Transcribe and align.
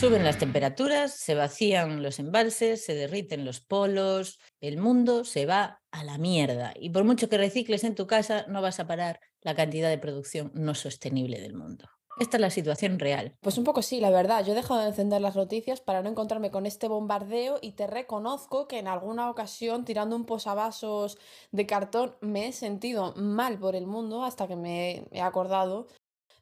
Suben 0.00 0.24
las 0.24 0.38
temperaturas, 0.38 1.12
se 1.12 1.34
vacían 1.34 2.02
los 2.02 2.18
embalses, 2.20 2.82
se 2.82 2.94
derriten 2.94 3.44
los 3.44 3.60
polos, 3.60 4.40
el 4.62 4.78
mundo 4.78 5.26
se 5.26 5.44
va 5.44 5.82
a 5.90 6.04
la 6.04 6.16
mierda. 6.16 6.72
Y 6.74 6.88
por 6.88 7.04
mucho 7.04 7.28
que 7.28 7.36
recicles 7.36 7.84
en 7.84 7.94
tu 7.94 8.06
casa, 8.06 8.46
no 8.48 8.62
vas 8.62 8.80
a 8.80 8.86
parar 8.86 9.20
la 9.42 9.54
cantidad 9.54 9.90
de 9.90 9.98
producción 9.98 10.52
no 10.54 10.74
sostenible 10.74 11.38
del 11.38 11.52
mundo. 11.52 11.84
Esta 12.18 12.38
es 12.38 12.40
la 12.40 12.48
situación 12.48 12.98
real. 12.98 13.34
Pues 13.40 13.58
un 13.58 13.64
poco 13.64 13.82
sí, 13.82 14.00
la 14.00 14.08
verdad. 14.10 14.42
Yo 14.42 14.52
he 14.52 14.56
dejado 14.56 14.80
de 14.80 14.88
encender 14.88 15.20
las 15.20 15.36
noticias 15.36 15.82
para 15.82 16.02
no 16.02 16.08
encontrarme 16.08 16.50
con 16.50 16.64
este 16.64 16.88
bombardeo 16.88 17.58
y 17.60 17.72
te 17.72 17.86
reconozco 17.86 18.68
que 18.68 18.78
en 18.78 18.88
alguna 18.88 19.28
ocasión 19.28 19.84
tirando 19.84 20.16
un 20.16 20.24
posavasos 20.24 21.18
de 21.50 21.66
cartón 21.66 22.16
me 22.22 22.48
he 22.48 22.52
sentido 22.52 23.12
mal 23.16 23.58
por 23.58 23.76
el 23.76 23.86
mundo 23.86 24.24
hasta 24.24 24.48
que 24.48 24.56
me 24.56 25.06
he 25.12 25.20
acordado 25.20 25.88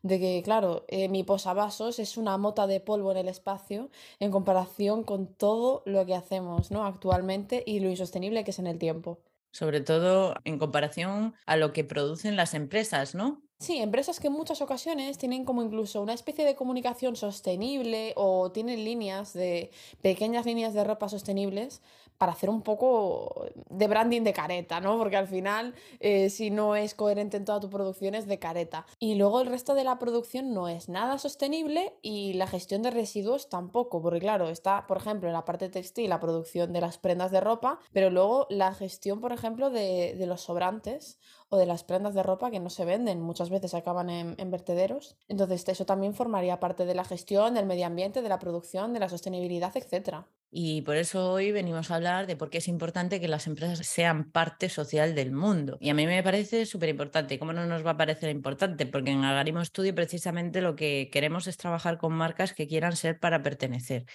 de 0.03 0.19
que, 0.19 0.43
claro, 0.43 0.85
eh, 0.89 1.09
mi 1.09 1.25
posavasos 1.25 1.99
es 1.99 2.17
una 2.17 2.37
mota 2.39 2.67
de 2.67 2.81
polvo 2.81 3.11
en 3.13 3.19
el 3.19 3.29
espacio 3.29 3.91
en 4.21 4.31
comparación 4.31 5.05
con 5.05 5.35
todo 5.35 5.83
lo 5.87 6.07
que 6.07 6.15
hacemos 6.15 6.71
¿no? 6.71 6.85
actualmente 6.85 7.63
y 7.67 7.81
lo 7.81 7.89
insostenible 7.89 8.45
que 8.45 8.51
es 8.51 8.59
en 8.59 8.67
el 8.67 8.79
tiempo. 8.79 9.21
Sobre 9.51 9.81
todo 9.81 10.35
en 10.45 10.59
comparación 10.59 11.35
a 11.47 11.57
lo 11.57 11.73
que 11.73 11.85
producen 11.85 12.37
las 12.37 12.55
empresas, 12.55 13.15
¿no? 13.15 13.43
Sí, 13.61 13.79
empresas 13.79 14.21
que 14.21 14.29
en 14.29 14.35
muchas 14.35 14.63
ocasiones 14.63 15.19
tienen 15.19 15.45
como 15.45 15.65
incluso 15.65 16.01
una 16.01 16.13
especie 16.15 16.45
de 16.45 16.55
comunicación 16.55 17.17
sostenible 17.17 18.13
o 18.15 18.53
tienen 18.53 18.85
líneas 18.85 19.33
de 19.33 19.73
pequeñas 20.01 20.47
líneas 20.47 20.75
de 20.75 20.85
ropa 20.85 21.09
sostenibles 21.09 21.83
para 22.19 22.33
hacer 22.33 22.51
un 22.51 22.63
poco 22.63 23.47
de 23.71 23.89
branding 23.89 24.23
de 24.23 24.33
careta, 24.33 24.81
¿no? 24.81 24.97
Porque 24.97 25.17
al 25.17 25.27
final, 25.27 25.75
eh, 25.99 26.31
si 26.31 26.51
no 26.51 26.77
es 26.77 26.95
coherente 26.95 27.37
en 27.37 27.45
toda 27.45 27.59
tu 27.59 27.69
producción, 27.69 28.15
es 28.15 28.27
de 28.27 28.39
careta. 28.39 28.87
Y 29.01 29.17
luego 29.17 29.41
el 29.41 29.49
resto 29.49 29.75
de 29.75 29.85
la 29.85 29.99
producción 29.99 30.53
no 30.53 30.69
es 30.69 30.89
nada 30.89 31.19
sostenible 31.19 31.95
y 32.03 32.35
la 32.35 32.47
gestión 32.47 32.83
de 32.83 32.91
residuos 32.93 33.49
tampoco, 33.49 34.01
porque 34.03 34.21
claro, 34.21 34.49
está, 34.49 34.87
por 34.87 34.99
ejemplo, 34.99 35.29
en 35.29 35.35
la 35.35 35.45
parte 35.45 35.69
textil 35.69 36.11
la 36.11 36.21
producción 36.21 36.73
de 36.73 36.81
las 36.81 36.99
prendas 36.99 37.33
de 37.33 37.41
ropa, 37.41 37.81
pero 37.93 38.11
luego 38.11 38.47
la 38.51 38.73
gestión, 38.75 39.21
por 39.21 39.33
ejemplo, 39.33 39.71
de, 39.71 40.15
de 40.17 40.27
los 40.27 40.43
sobrantes 40.43 41.19
o 41.49 41.57
de 41.57 41.67
las 41.67 41.85
prendas 41.85 42.15
de 42.15 42.23
ropa 42.23 42.51
que 42.51 42.61
no 42.61 42.71
se 42.71 42.85
venden, 42.85 43.21
muchas 43.21 43.51
veces 43.51 43.75
acaban 43.75 44.11
en, 44.11 44.35
en, 44.39 44.51
vertederos. 44.51 45.17
Entonces, 45.29 45.67
eso 45.69 45.87
también 45.87 46.15
formaría 46.15 46.61
parte 46.61 46.85
de 46.85 46.95
la 46.95 47.05
gestión 47.05 47.55
del 47.55 47.67
medio 47.67 47.87
ambiente, 47.87 48.23
de 48.23 48.29
la 48.29 48.39
producción, 48.39 48.93
de 48.93 49.01
la 49.01 49.09
sostenibilidad, 49.09 49.75
etc. 49.77 50.25
Y 50.51 50.81
por 50.83 50.97
eso 50.97 51.33
hoy 51.33 51.53
venimos 51.53 51.91
a 51.91 51.97
hablar 51.97 52.27
de 52.27 52.37
por 52.37 52.49
qué 52.49 52.59
es 52.59 52.69
importante 52.69 53.21
que 53.21 53.29
las 53.29 53.47
empresas 53.47 53.87
sean 53.87 54.31
parte 54.31 54.71
social 54.71 55.15
del 55.15 55.31
mundo. 55.31 55.77
Y 55.81 55.91
a 55.91 55.95
mí 55.95 56.07
me 56.07 56.23
parece 56.23 56.65
súper 56.65 56.89
importante. 56.89 57.39
¿Cómo 57.39 57.53
no 57.53 57.67
nos 57.67 57.85
va 57.85 57.91
a 57.93 57.97
parecer 57.99 58.31
importante? 58.31 58.87
Porque 58.87 59.11
en 59.11 59.25
Algarismo 59.25 59.63
Studio 59.63 59.95
precisamente 59.95 60.63
lo 60.63 60.75
que 60.75 61.11
queremos 61.13 61.47
es 61.49 61.59
trabajar 61.59 61.99
con 61.99 62.15
marcas 62.15 62.55
que 62.55 62.67
quieran 62.67 62.97
ser 62.97 63.21
para 63.21 63.43
pertenecer. 63.43 64.07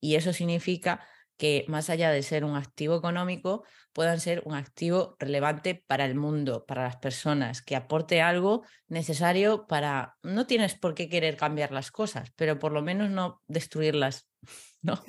Y 0.00 0.14
eso 0.14 0.32
significa 0.32 1.00
que 1.40 1.64
más 1.68 1.88
allá 1.88 2.10
de 2.10 2.22
ser 2.22 2.44
un 2.44 2.54
activo 2.54 2.94
económico, 2.94 3.64
puedan 3.94 4.20
ser 4.20 4.42
un 4.44 4.52
activo 4.52 5.16
relevante 5.18 5.74
para 5.74 6.04
el 6.04 6.14
mundo, 6.14 6.66
para 6.66 6.82
las 6.82 6.98
personas, 6.98 7.62
que 7.62 7.76
aporte 7.76 8.20
algo 8.20 8.62
necesario 8.88 9.66
para, 9.66 10.18
no 10.22 10.46
tienes 10.46 10.74
por 10.74 10.92
qué 10.92 11.08
querer 11.08 11.38
cambiar 11.38 11.72
las 11.72 11.90
cosas, 11.90 12.30
pero 12.36 12.58
por 12.58 12.72
lo 12.72 12.82
menos 12.82 13.08
no 13.08 13.40
destruirlas, 13.48 14.28
¿no? 14.82 15.02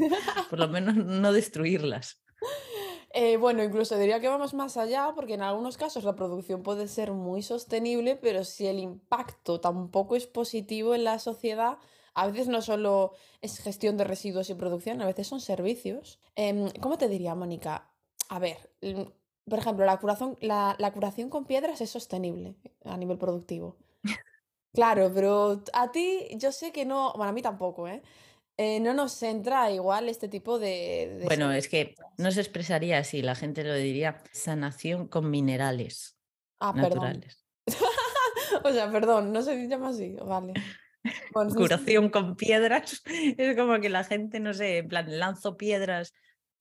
Por 0.49 0.57
lo 0.57 0.69
menos 0.69 0.95
no 0.95 1.33
destruirlas. 1.33 2.23
Eh, 3.13 3.35
bueno, 3.35 3.61
incluso 3.61 3.97
diría 3.97 4.21
que 4.21 4.29
vamos 4.29 4.53
más 4.53 4.77
allá, 4.77 5.11
porque 5.13 5.33
en 5.33 5.41
algunos 5.41 5.75
casos 5.75 6.05
la 6.05 6.15
producción 6.15 6.63
puede 6.63 6.87
ser 6.87 7.11
muy 7.11 7.41
sostenible, 7.41 8.15
pero 8.15 8.45
si 8.45 8.67
el 8.67 8.79
impacto 8.79 9.59
tampoco 9.59 10.15
es 10.15 10.27
positivo 10.27 10.95
en 10.95 11.03
la 11.03 11.19
sociedad, 11.19 11.77
a 12.13 12.27
veces 12.27 12.47
no 12.47 12.61
solo 12.61 13.13
es 13.41 13.59
gestión 13.59 13.97
de 13.97 14.03
residuos 14.03 14.49
y 14.49 14.53
producción, 14.53 15.01
a 15.01 15.05
veces 15.05 15.27
son 15.27 15.41
servicios. 15.41 16.19
Em, 16.35 16.69
¿Cómo 16.81 16.97
te 16.97 17.07
diría, 17.07 17.35
Mónica? 17.35 17.89
A 18.29 18.39
ver, 18.39 18.57
por 19.45 19.59
ejemplo, 19.59 19.85
la 19.85 19.97
curación, 19.97 20.37
la, 20.41 20.75
la 20.79 20.91
curación 20.93 21.29
con 21.29 21.45
piedras 21.45 21.81
es 21.81 21.89
sostenible 21.89 22.55
a 22.85 22.97
nivel 22.97 23.17
productivo. 23.17 23.77
Claro, 24.73 25.11
pero 25.13 25.61
a 25.73 25.91
ti 25.91 26.29
yo 26.37 26.53
sé 26.53 26.71
que 26.71 26.85
no, 26.85 27.11
bueno, 27.17 27.31
a 27.31 27.33
mí 27.33 27.41
tampoco, 27.41 27.89
¿eh? 27.89 28.01
Eh, 28.55 28.79
no 28.79 28.93
nos 28.93 29.21
entra 29.23 29.71
igual 29.71 30.07
este 30.07 30.29
tipo 30.29 30.59
de... 30.59 31.17
de 31.19 31.25
bueno, 31.25 31.51
es 31.51 31.67
que 31.67 31.95
no 32.17 32.31
se 32.31 32.41
expresaría 32.41 32.99
así, 32.99 33.21
la 33.21 33.35
gente 33.35 33.65
lo 33.65 33.73
diría 33.73 34.23
sanación 34.31 35.07
con 35.07 35.29
minerales 35.29 36.17
ah, 36.59 36.71
naturales. 36.73 37.43
Perdón. 37.65 37.89
o 38.63 38.71
sea, 38.71 38.91
perdón, 38.91 39.33
no 39.33 39.41
se 39.41 39.67
llama 39.67 39.89
así, 39.89 40.15
vale. 40.23 40.53
Bueno, 41.33 41.53
Curación 41.55 42.09
con 42.09 42.35
piedras. 42.35 43.01
Es 43.37 43.55
como 43.55 43.79
que 43.79 43.89
la 43.89 44.03
gente, 44.03 44.39
no 44.39 44.53
sé, 44.53 44.79
en 44.79 44.87
plan, 44.87 45.19
lanzo 45.19 45.57
piedras 45.57 46.13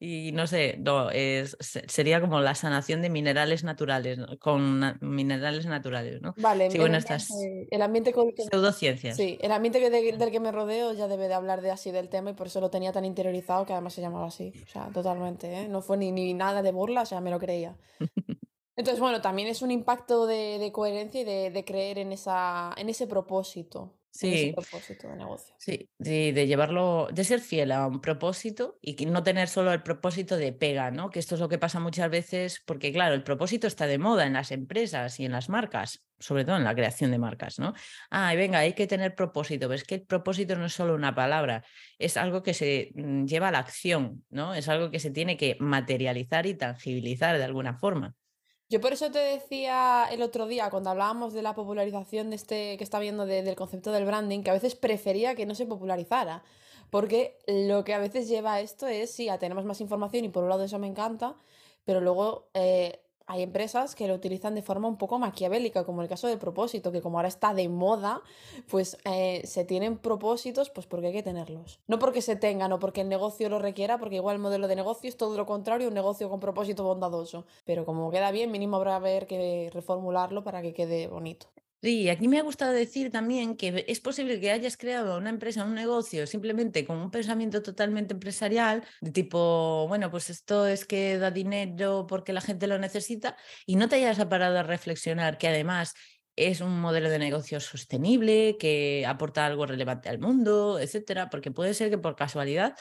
y 0.02 0.32
no 0.32 0.46
sé, 0.46 0.78
no, 0.78 1.10
es, 1.10 1.58
sería 1.60 2.22
como 2.22 2.40
la 2.40 2.54
sanación 2.54 3.02
de 3.02 3.10
minerales 3.10 3.64
naturales, 3.64 4.18
con 4.38 4.96
minerales 5.02 5.66
naturales, 5.66 6.22
¿no? 6.22 6.32
Vale, 6.38 6.70
sí, 6.70 6.78
el, 6.78 6.80
bueno, 6.80 6.96
ambiente, 6.96 7.14
estas 7.16 7.38
el 7.70 7.82
ambiente 7.82 8.12
con 8.14 8.32
que, 8.32 8.44
pseudociencias. 8.44 9.14
sí, 9.14 9.36
el 9.42 9.52
ambiente 9.52 9.78
que 9.78 9.90
de, 9.90 10.16
del 10.16 10.30
que 10.30 10.40
me 10.40 10.52
rodeo 10.52 10.94
ya 10.94 11.06
debe 11.06 11.28
de 11.28 11.34
hablar 11.34 11.60
de 11.60 11.70
así 11.70 11.90
del 11.90 12.08
tema 12.08 12.30
y 12.30 12.32
por 12.32 12.46
eso 12.46 12.62
lo 12.62 12.70
tenía 12.70 12.92
tan 12.92 13.04
interiorizado 13.04 13.66
que 13.66 13.74
además 13.74 13.92
se 13.92 14.00
llamaba 14.00 14.28
así. 14.28 14.54
O 14.64 14.70
sea, 14.70 14.88
totalmente, 14.88 15.52
¿eh? 15.52 15.68
No 15.68 15.82
fue 15.82 15.98
ni, 15.98 16.12
ni 16.12 16.32
nada 16.32 16.62
de 16.62 16.72
burla, 16.72 17.02
o 17.02 17.06
sea, 17.06 17.20
me 17.20 17.30
lo 17.30 17.38
creía. 17.38 17.76
Entonces, 18.76 19.00
bueno, 19.00 19.20
también 19.20 19.48
es 19.48 19.60
un 19.60 19.70
impacto 19.70 20.26
de, 20.26 20.58
de 20.58 20.72
coherencia 20.72 21.20
y 21.20 21.24
de, 21.24 21.50
de, 21.50 21.64
creer 21.66 21.98
en, 21.98 22.12
esa, 22.12 22.72
en 22.78 22.88
ese 22.88 23.06
propósito. 23.06 23.99
Sí, 24.12 24.52
propósito 24.54 25.08
de 25.08 25.16
negocio. 25.16 25.54
sí, 25.58 25.88
de 25.98 26.46
llevarlo, 26.46 27.08
de 27.12 27.22
ser 27.24 27.40
fiel 27.40 27.70
a 27.70 27.86
un 27.86 28.00
propósito 28.00 28.78
y 28.80 28.94
que 28.94 29.06
no 29.06 29.22
tener 29.22 29.48
solo 29.48 29.72
el 29.72 29.82
propósito 29.82 30.36
de 30.36 30.52
pega, 30.52 30.90
¿no? 30.90 31.10
Que 31.10 31.20
esto 31.20 31.36
es 31.36 31.40
lo 31.40 31.48
que 31.48 31.58
pasa 31.58 31.78
muchas 31.78 32.10
veces, 32.10 32.60
porque 32.66 32.92
claro, 32.92 33.14
el 33.14 33.22
propósito 33.22 33.68
está 33.68 33.86
de 33.86 33.98
moda 33.98 34.26
en 34.26 34.32
las 34.32 34.50
empresas 34.50 35.20
y 35.20 35.26
en 35.26 35.32
las 35.32 35.48
marcas, 35.48 36.04
sobre 36.18 36.44
todo 36.44 36.56
en 36.56 36.64
la 36.64 36.74
creación 36.74 37.12
de 37.12 37.18
marcas, 37.18 37.60
¿no? 37.60 37.72
Ah, 38.10 38.34
venga, 38.34 38.58
hay 38.58 38.72
que 38.72 38.88
tener 38.88 39.14
propósito, 39.14 39.68
pero 39.68 39.76
es 39.76 39.84
que 39.84 39.96
el 39.96 40.02
propósito 40.02 40.56
no 40.56 40.66
es 40.66 40.72
solo 40.72 40.94
una 40.94 41.14
palabra, 41.14 41.64
es 41.98 42.16
algo 42.16 42.42
que 42.42 42.52
se 42.52 42.90
mm, 42.94 43.26
lleva 43.26 43.48
a 43.48 43.52
la 43.52 43.60
acción, 43.60 44.24
¿no? 44.28 44.54
Es 44.54 44.68
algo 44.68 44.90
que 44.90 44.98
se 44.98 45.10
tiene 45.10 45.36
que 45.36 45.56
materializar 45.60 46.46
y 46.46 46.54
tangibilizar 46.54 47.38
de 47.38 47.44
alguna 47.44 47.74
forma. 47.78 48.14
Yo 48.70 48.80
por 48.80 48.92
eso 48.92 49.10
te 49.10 49.18
decía 49.18 50.06
el 50.12 50.22
otro 50.22 50.46
día, 50.46 50.70
cuando 50.70 50.90
hablábamos 50.90 51.32
de 51.32 51.42
la 51.42 51.54
popularización 51.54 52.30
de 52.30 52.36
este 52.36 52.78
que 52.78 52.84
está 52.84 53.00
viendo 53.00 53.26
de, 53.26 53.42
del 53.42 53.56
concepto 53.56 53.90
del 53.90 54.06
branding, 54.06 54.44
que 54.44 54.50
a 54.50 54.52
veces 54.54 54.76
prefería 54.76 55.34
que 55.34 55.44
no 55.44 55.56
se 55.56 55.66
popularizara. 55.66 56.44
Porque 56.88 57.36
lo 57.48 57.82
que 57.84 57.94
a 57.94 57.98
veces 57.98 58.28
lleva 58.28 58.54
a 58.54 58.60
esto 58.60 58.86
es, 58.86 59.10
sí, 59.10 59.28
a 59.28 59.38
tenemos 59.38 59.64
más 59.64 59.80
información 59.80 60.24
y 60.24 60.28
por 60.28 60.44
un 60.44 60.50
lado 60.50 60.64
eso 60.64 60.78
me 60.78 60.86
encanta, 60.86 61.34
pero 61.84 62.00
luego 62.00 62.48
eh, 62.54 63.00
hay 63.30 63.42
empresas 63.42 63.94
que 63.94 64.08
lo 64.08 64.14
utilizan 64.14 64.56
de 64.56 64.62
forma 64.62 64.88
un 64.88 64.96
poco 64.96 65.20
maquiavélica, 65.20 65.84
como 65.84 66.02
el 66.02 66.08
caso 66.08 66.26
del 66.26 66.38
propósito, 66.38 66.90
que 66.90 67.00
como 67.00 67.18
ahora 67.18 67.28
está 67.28 67.54
de 67.54 67.68
moda, 67.68 68.22
pues 68.68 68.98
eh, 69.04 69.42
se 69.44 69.64
tienen 69.64 69.98
propósitos, 69.98 70.68
pues 70.70 70.88
porque 70.88 71.06
hay 71.06 71.12
que 71.12 71.22
tenerlos. 71.22 71.78
No 71.86 72.00
porque 72.00 72.22
se 72.22 72.34
tengan 72.34 72.72
o 72.72 72.80
porque 72.80 73.02
el 73.02 73.08
negocio 73.08 73.48
lo 73.48 73.60
requiera, 73.60 73.98
porque 73.98 74.16
igual 74.16 74.34
el 74.34 74.42
modelo 74.42 74.66
de 74.66 74.74
negocio 74.74 75.08
es 75.08 75.16
todo 75.16 75.36
lo 75.36 75.46
contrario, 75.46 75.86
un 75.86 75.94
negocio 75.94 76.28
con 76.28 76.40
propósito 76.40 76.82
bondadoso. 76.82 77.46
Pero 77.64 77.84
como 77.84 78.10
queda 78.10 78.32
bien, 78.32 78.50
mínimo 78.50 78.76
habrá 78.76 79.00
que 79.26 79.70
reformularlo 79.72 80.42
para 80.42 80.60
que 80.60 80.74
quede 80.74 81.06
bonito. 81.06 81.46
Sí, 81.82 82.10
aquí 82.10 82.28
me 82.28 82.38
ha 82.38 82.42
gustado 82.42 82.72
decir 82.74 83.10
también 83.10 83.56
que 83.56 83.86
es 83.88 84.00
posible 84.00 84.38
que 84.38 84.50
hayas 84.50 84.76
creado 84.76 85.16
una 85.16 85.30
empresa, 85.30 85.64
un 85.64 85.74
negocio, 85.74 86.26
simplemente 86.26 86.84
con 86.84 86.98
un 86.98 87.10
pensamiento 87.10 87.62
totalmente 87.62 88.12
empresarial, 88.12 88.84
de 89.00 89.10
tipo, 89.12 89.86
bueno, 89.88 90.10
pues 90.10 90.28
esto 90.28 90.66
es 90.66 90.84
que 90.84 91.16
da 91.16 91.30
dinero 91.30 92.06
porque 92.06 92.34
la 92.34 92.42
gente 92.42 92.66
lo 92.66 92.76
necesita, 92.78 93.34
y 93.64 93.76
no 93.76 93.88
te 93.88 93.96
hayas 93.96 94.22
parado 94.26 94.58
a 94.58 94.62
reflexionar 94.62 95.38
que 95.38 95.48
además 95.48 95.94
es 96.36 96.60
un 96.60 96.78
modelo 96.80 97.08
de 97.08 97.18
negocio 97.18 97.60
sostenible, 97.60 98.58
que 98.58 99.06
aporta 99.06 99.46
algo 99.46 99.64
relevante 99.64 100.10
al 100.10 100.18
mundo, 100.18 100.78
etcétera, 100.78 101.30
porque 101.30 101.50
puede 101.50 101.72
ser 101.72 101.88
que 101.88 101.96
por 101.96 102.14
casualidad 102.14 102.74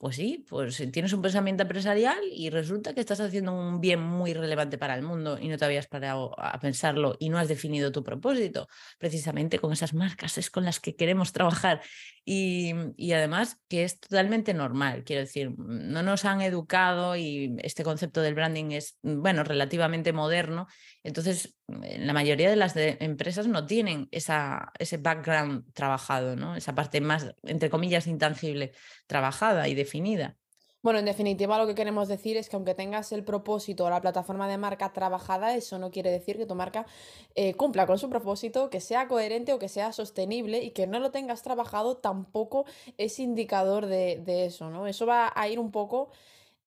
pues 0.00 0.16
sí, 0.16 0.46
pues 0.48 0.82
tienes 0.92 1.12
un 1.12 1.20
pensamiento 1.20 1.62
empresarial 1.62 2.18
y 2.32 2.48
resulta 2.48 2.94
que 2.94 3.00
estás 3.00 3.20
haciendo 3.20 3.52
un 3.52 3.82
bien 3.82 4.00
muy 4.00 4.32
relevante 4.32 4.78
para 4.78 4.94
el 4.94 5.02
mundo 5.02 5.38
y 5.38 5.48
no 5.48 5.58
te 5.58 5.66
habías 5.66 5.88
parado 5.88 6.34
a 6.40 6.58
pensarlo 6.58 7.16
y 7.18 7.28
no 7.28 7.36
has 7.36 7.48
definido 7.48 7.92
tu 7.92 8.02
propósito. 8.02 8.66
Precisamente 8.98 9.58
con 9.58 9.74
esas 9.74 9.92
marcas 9.92 10.38
es 10.38 10.48
con 10.50 10.64
las 10.64 10.80
que 10.80 10.96
queremos 10.96 11.32
trabajar 11.34 11.82
y, 12.24 12.72
y 12.96 13.12
además 13.12 13.58
que 13.68 13.84
es 13.84 13.98
totalmente 14.00 14.54
normal. 14.54 15.04
Quiero 15.04 15.22
decir, 15.22 15.52
no 15.56 16.02
nos 16.02 16.24
han 16.24 16.40
educado 16.40 17.16
y 17.16 17.56
este 17.62 17.82
concepto 17.82 18.20
del 18.20 18.34
branding 18.34 18.72
es, 18.72 18.98
bueno, 19.02 19.44
relativamente 19.44 20.12
moderno. 20.12 20.66
Entonces, 21.02 21.56
la 21.68 22.12
mayoría 22.12 22.50
de 22.50 22.56
las 22.56 22.74
empresas 22.76 23.46
no 23.46 23.66
tienen 23.66 24.08
esa, 24.10 24.72
ese 24.78 24.98
background 24.98 25.72
trabajado, 25.72 26.36
¿no? 26.36 26.56
esa 26.56 26.74
parte 26.74 27.00
más, 27.00 27.34
entre 27.42 27.70
comillas, 27.70 28.06
intangible 28.06 28.72
trabajada 29.06 29.68
y 29.68 29.74
definida. 29.74 30.36
Bueno, 30.82 30.98
en 30.98 31.04
definitiva, 31.04 31.58
lo 31.58 31.66
que 31.66 31.74
queremos 31.74 32.08
decir 32.08 32.38
es 32.38 32.48
que 32.48 32.56
aunque 32.56 32.74
tengas 32.74 33.12
el 33.12 33.22
propósito 33.22 33.84
o 33.84 33.90
la 33.90 34.00
plataforma 34.00 34.48
de 34.48 34.56
marca 34.56 34.94
trabajada, 34.94 35.54
eso 35.54 35.78
no 35.78 35.90
quiere 35.90 36.10
decir 36.10 36.38
que 36.38 36.46
tu 36.46 36.54
marca 36.54 36.86
eh, 37.34 37.52
cumpla 37.54 37.86
con 37.86 37.98
su 37.98 38.08
propósito, 38.08 38.70
que 38.70 38.80
sea 38.80 39.06
coherente 39.06 39.52
o 39.52 39.58
que 39.58 39.68
sea 39.68 39.92
sostenible 39.92 40.62
y 40.62 40.70
que 40.70 40.86
no 40.86 40.98
lo 40.98 41.10
tengas 41.10 41.42
trabajado 41.42 41.98
tampoco 41.98 42.64
es 42.96 43.18
indicador 43.18 43.86
de, 43.86 44.22
de 44.24 44.46
eso, 44.46 44.70
¿no? 44.70 44.86
Eso 44.86 45.04
va 45.04 45.30
a 45.34 45.48
ir 45.48 45.58
un 45.58 45.70
poco 45.70 46.08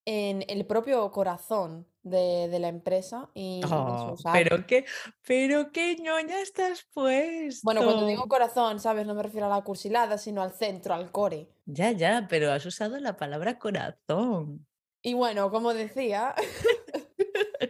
en 0.06 0.44
el 0.48 0.66
propio 0.66 1.12
corazón 1.12 1.86
de, 2.04 2.48
de 2.50 2.60
la 2.60 2.68
empresa 2.68 3.30
y 3.34 3.62
Oh, 3.70 4.16
pero 4.32 4.66
qué, 4.68 4.86
pero 5.26 5.72
qué 5.72 5.96
ñoña 5.96 6.40
estás 6.42 6.86
bueno, 6.94 7.84
cuando 7.84 8.06
digo 8.06 8.28
corazón, 8.28 8.80
¿sabes? 8.80 9.06
No 9.08 9.16
me 9.16 9.24
refiero 9.24 9.48
a 9.48 9.50
la 9.50 9.64
cursilada, 9.64 10.18
sino 10.18 10.42
al 10.42 10.52
centro, 10.52 10.94
al 10.94 11.12
core. 11.12 11.50
Ya, 11.66 11.92
ya, 11.92 12.28
pero 12.30 12.52
has 12.52 12.66
usado 12.66 13.00
la 13.00 13.16
palabra 13.16 13.58
corazón. 13.58 14.66
Y 15.02 15.14
bueno, 15.14 15.52
como 15.52 15.74
decía, 15.74 16.34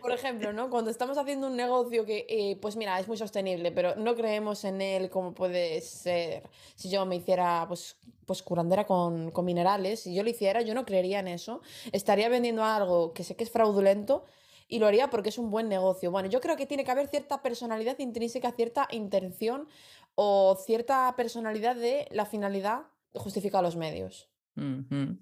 Por 0.02 0.12
ejemplo, 0.12 0.54
¿no? 0.54 0.70
Cuando 0.70 0.90
estamos 0.90 1.18
haciendo 1.18 1.48
un 1.48 1.56
negocio 1.56 2.06
que, 2.06 2.26
eh, 2.30 2.58
pues 2.62 2.76
mira, 2.78 3.00
es 3.00 3.08
muy 3.08 3.18
sostenible, 3.18 3.72
pero 3.72 3.96
no 3.96 4.16
creemos 4.16 4.64
en 4.64 4.82
él 4.82 5.10
como 5.10 5.34
puede 5.34 5.82
ser 5.82 6.50
si 6.76 6.90
yo 6.90 7.06
me 7.06 7.18
hiciera, 7.18 7.66
pues, 7.68 7.98
pues 8.26 8.42
curandera 8.44 8.86
con, 8.86 9.32
con 9.32 9.46
minerales, 9.46 10.02
si 10.02 10.16
yo 10.16 10.24
lo 10.24 10.30
hiciera, 10.30 10.62
yo 10.62 10.74
no 10.74 10.86
creería 10.86 11.20
en 11.20 11.28
eso. 11.28 11.62
Estaría 11.92 12.30
vendiendo 12.30 12.64
algo 12.64 13.14
que 13.14 13.24
sé 13.24 13.36
que 13.36 13.44
es 13.44 13.52
fraudulento 13.52 14.24
y 14.68 14.80
lo 14.80 14.88
haría 14.88 15.10
porque 15.10 15.30
es 15.30 15.38
un 15.38 15.52
buen 15.52 15.68
negocio. 15.70 16.12
Bueno, 16.12 16.30
yo 16.30 16.40
creo 16.42 16.56
que 16.56 16.66
tiene 16.66 16.84
que 16.86 16.92
haber 16.92 17.08
cierta 17.08 17.42
personalidad 17.42 18.00
intrínseca, 18.00 18.52
cierta 18.54 18.88
intención 18.92 19.68
o 20.16 20.56
cierta 20.66 21.14
personalidad 21.18 21.76
de 21.76 22.08
la 22.12 22.26
finalidad 22.26 22.84
justifica 23.14 23.62
los 23.62 23.76
medios 23.76 24.30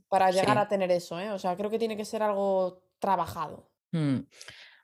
para 0.09 0.29
llegar 0.31 0.57
Sí. 0.57 0.63
a 0.63 0.67
tener 0.67 0.91
eso, 0.91 1.19
¿eh? 1.19 1.31
O 1.31 1.39
sea, 1.39 1.55
creo 1.57 1.69
que 1.69 1.79
tiene 1.79 1.97
que 1.97 2.05
ser 2.05 2.21
algo 2.23 2.83
trabajado. 2.99 3.70
Mm. 3.91 4.19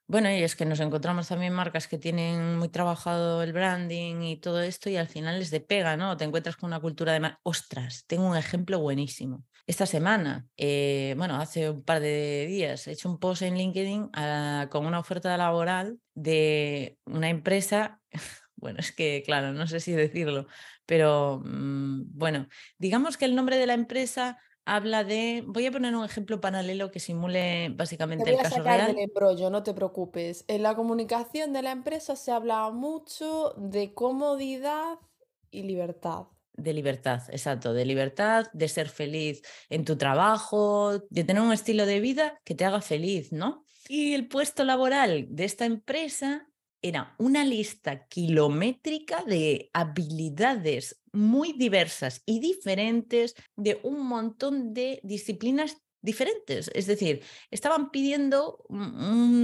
Bueno, 0.09 0.31
y 0.31 0.41
es 0.41 0.55
que 0.55 0.63
nos 0.65 0.79
encontramos 0.79 1.27
también 1.27 1.51
marcas 1.51 1.89
que 1.89 1.97
tienen 1.97 2.57
muy 2.57 2.69
trabajado 2.69 3.43
el 3.43 3.51
branding 3.51 4.21
y 4.21 4.37
todo 4.37 4.61
esto 4.61 4.89
y 4.89 4.95
al 4.95 5.09
final 5.09 5.37
les 5.37 5.51
de 5.51 5.59
pega, 5.59 5.97
¿no? 5.97 6.15
Te 6.15 6.23
encuentras 6.23 6.55
con 6.55 6.67
una 6.67 6.79
cultura 6.79 7.11
de... 7.11 7.35
Ostras, 7.43 8.05
tengo 8.07 8.25
un 8.25 8.37
ejemplo 8.37 8.79
buenísimo. 8.79 9.43
Esta 9.65 9.85
semana, 9.85 10.47
eh, 10.55 11.13
bueno, 11.17 11.35
hace 11.35 11.69
un 11.69 11.83
par 11.83 11.99
de 11.99 12.45
días, 12.47 12.87
he 12.87 12.93
hecho 12.93 13.09
un 13.09 13.19
post 13.19 13.41
en 13.41 13.57
LinkedIn 13.57 14.09
ah, 14.13 14.67
con 14.71 14.85
una 14.85 14.97
oferta 14.97 15.35
laboral 15.35 15.99
de 16.13 16.97
una 17.03 17.29
empresa, 17.29 17.99
bueno, 18.55 18.79
es 18.79 18.93
que, 18.93 19.23
claro, 19.25 19.51
no 19.51 19.67
sé 19.67 19.81
si 19.81 19.91
decirlo, 19.91 20.47
pero 20.85 21.41
mm, 21.43 22.03
bueno, 22.17 22.47
digamos 22.77 23.17
que 23.17 23.25
el 23.25 23.35
nombre 23.35 23.57
de 23.57 23.67
la 23.67 23.73
empresa 23.73 24.37
habla 24.67 25.03
de, 25.03 25.43
voy 25.47 25.65
a 25.65 25.71
poner 25.71 25.95
un 25.95 26.05
ejemplo 26.05 26.41
paralelo 26.41 26.91
que 26.91 26.99
simule 26.99 27.71
Te 27.71 27.75
básicamente 27.75 28.25
voy 28.25 28.35
el 28.35 28.39
a 28.39 28.43
caso 28.43 28.63
sacar 28.63 28.83
del 28.85 28.95
real. 28.95 28.97
embrollo, 28.97 29.49
no 29.49 29.63
te 29.63 29.73
preocupes. 29.73 30.45
En 30.47 30.63
la 30.63 30.75
comunicación 30.75 31.53
de 31.53 31.61
la 31.61 31.71
empresa 31.71 32.15
se 32.15 32.31
habla 32.31 32.69
mucho 32.71 33.53
de 33.57 33.93
comodidad 33.93 34.99
y 35.51 35.63
libertad. 35.63 36.27
De 36.53 36.73
libertad, 36.73 37.21
exacto, 37.29 37.73
de 37.73 37.85
libertad, 37.85 38.47
de 38.51 38.67
ser 38.67 38.89
feliz 38.89 39.43
en 39.69 39.85
tu 39.85 39.95
trabajo, 39.95 40.97
de 41.09 41.23
tener 41.23 41.43
un 41.43 41.53
estilo 41.53 41.85
de 41.85 41.99
vida 41.99 42.41
que 42.43 42.55
te 42.55 42.65
haga 42.65 42.81
feliz, 42.81 43.31
¿no? 43.31 43.63
Y 43.87 44.15
el 44.15 44.27
puesto 44.27 44.63
laboral 44.63 45.27
de 45.29 45.45
esta 45.45 45.65
empresa 45.65 46.49
era 46.81 47.15
una 47.19 47.45
lista 47.45 48.07
kilométrica 48.07 49.23
de 49.23 49.69
habilidades 49.73 50.99
muy 51.17 51.53
diversas 51.53 52.21
y 52.25 52.39
diferentes 52.39 53.33
de 53.55 53.79
un 53.83 54.05
montón 54.07 54.73
de 54.73 54.99
disciplinas 55.03 55.77
diferentes. 55.99 56.69
Es 56.75 56.85
decir, 56.85 57.23
estaban 57.51 57.89
pidiendo 57.89 58.63
un- 58.69 58.95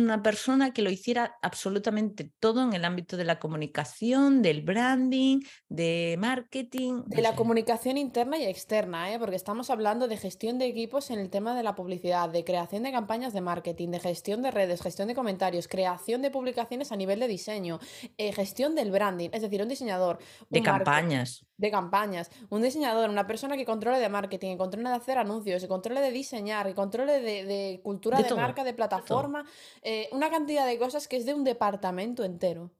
una 0.03 0.21
persona 0.21 0.71
que 0.71 0.83
lo 0.83 0.91
hiciera 0.91 1.35
absolutamente 1.41 2.31
todo 2.39 2.61
en 2.61 2.73
el 2.73 2.85
ámbito 2.85 3.17
de 3.17 3.25
la 3.25 3.39
comunicación, 3.39 4.41
del 4.43 4.61
branding, 4.61 5.39
de 5.67 6.15
marketing, 6.19 7.01
De 7.07 7.21
la 7.23 7.35
comunicación 7.35 7.97
interna 7.97 8.37
y 8.37 8.45
externa, 8.45 9.11
¿eh? 9.11 9.19
Porque 9.19 9.35
estamos 9.35 9.71
hablando 9.71 10.07
de 10.07 10.15
gestión 10.15 10.59
de 10.59 10.67
equipos 10.67 11.09
en 11.09 11.19
el 11.19 11.29
tema 11.31 11.55
de 11.55 11.63
la 11.63 11.73
publicidad, 11.75 12.29
de 12.29 12.43
creación 12.45 12.83
de 12.83 12.91
campañas 12.91 13.33
de 13.33 13.41
marketing, 13.41 13.89
de 13.89 13.99
gestión 13.99 14.41
de 14.43 14.51
redes, 14.51 14.81
gestión 14.81 15.07
de 15.07 15.15
comentarios, 15.15 15.67
creación 15.67 16.21
de 16.21 16.29
publicaciones 16.31 16.91
a 16.91 16.95
nivel 16.95 17.19
de 17.19 17.27
diseño, 17.27 17.79
eh, 18.17 18.31
gestión 18.31 18.75
del 18.75 18.91
branding, 18.91 19.29
es 19.33 19.41
decir, 19.41 19.61
un 19.61 19.69
diseñador, 19.69 20.19
de 20.49 20.61
marketing. 20.61 20.63
campañas. 20.63 21.45
De 21.57 21.71
campañas, 21.71 22.29
un 22.49 22.61
diseñador, 22.61 23.09
una 23.09 23.27
persona 23.27 23.55
que 23.57 23.65
controle 23.65 23.99
de 23.99 24.09
marketing, 24.09 24.51
que 24.51 24.57
controle 24.57 24.89
de 24.89 24.95
hacer 24.95 25.17
anuncios, 25.17 25.61
que 25.61 25.67
controle 25.67 26.01
de 26.01 26.11
diseñar, 26.11 26.67
que 26.67 26.73
controle 26.73 27.21
de, 27.21 27.45
de 27.45 27.79
cultura 27.83 28.21
De 28.21 28.33
marca, 28.35 28.63
de 28.63 28.73
plataforma, 28.73 29.45
eh, 29.81 30.09
una 30.11 30.29
cantidad 30.29 30.65
de 30.65 30.77
cosas 30.77 31.07
que 31.07 31.17
es 31.17 31.25
de 31.25 31.33
un 31.33 31.43
departamento 31.43 32.23
entero. 32.23 32.71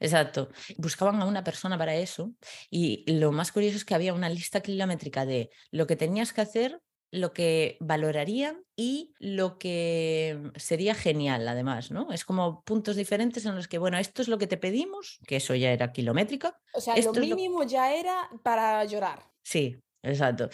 Exacto. 0.00 0.48
Buscaban 0.78 1.20
a 1.22 1.26
una 1.26 1.44
persona 1.44 1.78
para 1.78 1.94
eso 1.94 2.32
y 2.70 3.04
lo 3.12 3.32
más 3.32 3.52
curioso 3.52 3.76
es 3.76 3.84
que 3.84 3.94
había 3.94 4.14
una 4.14 4.28
lista 4.28 4.60
kilométrica 4.60 5.24
de 5.24 5.50
lo 5.70 5.86
que 5.86 5.96
tenías 5.96 6.32
que 6.32 6.40
hacer, 6.40 6.80
lo 7.10 7.32
que 7.32 7.76
valorarían 7.80 8.64
y 8.76 9.12
lo 9.18 9.58
que 9.58 10.52
sería 10.56 10.94
genial 10.94 11.46
además, 11.48 11.90
¿no? 11.90 12.12
Es 12.12 12.24
como 12.24 12.62
puntos 12.62 12.96
diferentes 12.96 13.44
en 13.46 13.56
los 13.56 13.68
que, 13.68 13.78
bueno, 13.78 13.98
esto 13.98 14.22
es 14.22 14.28
lo 14.28 14.38
que 14.38 14.46
te 14.46 14.56
pedimos, 14.56 15.18
que 15.26 15.36
eso 15.36 15.54
ya 15.54 15.72
era 15.72 15.92
kilométrica, 15.92 16.58
O 16.72 16.80
sea, 16.80 16.94
lo 16.94 17.00
esto 17.00 17.20
es 17.20 17.28
lo... 17.28 17.36
mínimo 17.36 17.64
ya 17.64 17.94
era 17.94 18.30
para 18.42 18.84
llorar. 18.84 19.24
Sí, 19.42 19.76
exacto. 20.02 20.48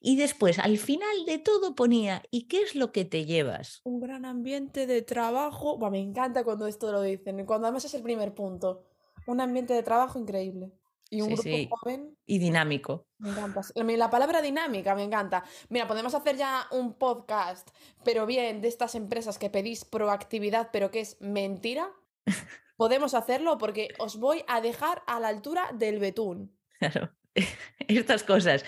Y 0.00 0.16
después, 0.16 0.58
al 0.58 0.78
final 0.78 1.24
de 1.26 1.38
todo 1.38 1.74
ponía, 1.74 2.22
¿y 2.30 2.46
qué 2.46 2.62
es 2.62 2.74
lo 2.74 2.92
que 2.92 3.04
te 3.04 3.24
llevas? 3.24 3.80
Un 3.84 4.00
gran 4.00 4.24
ambiente 4.24 4.86
de 4.86 5.02
trabajo. 5.02 5.78
Me 5.90 5.98
encanta 5.98 6.44
cuando 6.44 6.66
esto 6.66 6.92
lo 6.92 7.02
dicen, 7.02 7.44
cuando 7.44 7.66
además 7.66 7.84
es 7.84 7.94
el 7.94 8.02
primer 8.02 8.32
punto. 8.34 8.84
Un 9.26 9.40
ambiente 9.40 9.74
de 9.74 9.82
trabajo 9.82 10.20
increíble. 10.20 10.70
Y 11.08 11.20
un 11.22 11.28
Sí, 11.28 11.34
grupo 11.34 11.42
sí, 11.42 11.68
joven 11.70 12.18
y 12.26 12.38
dinámico. 12.38 13.06
Me 13.18 13.30
encanta. 13.30 13.60
La 13.74 13.84
la 13.84 14.10
palabra 14.10 14.42
dinámica 14.42 14.94
me 14.94 15.04
encanta. 15.04 15.44
Mira, 15.68 15.86
podemos 15.86 16.14
hacer 16.14 16.36
ya 16.36 16.66
un 16.72 16.94
podcast, 16.94 17.70
pero 18.04 18.26
bien, 18.26 18.60
de 18.60 18.68
estas 18.68 18.94
empresas 18.94 19.38
que 19.38 19.50
pedís 19.50 19.84
proactividad, 19.84 20.70
pero 20.72 20.90
que 20.90 21.00
es 21.00 21.20
mentira. 21.20 21.92
Podemos 22.76 23.14
hacerlo 23.14 23.56
porque 23.56 23.88
os 23.98 24.18
voy 24.18 24.44
a 24.48 24.60
dejar 24.60 25.02
a 25.06 25.18
la 25.20 25.28
altura 25.28 25.70
del 25.72 25.98
betún. 25.98 26.56
Claro, 26.78 27.10
estas 27.88 28.22
cosas. 28.22 28.64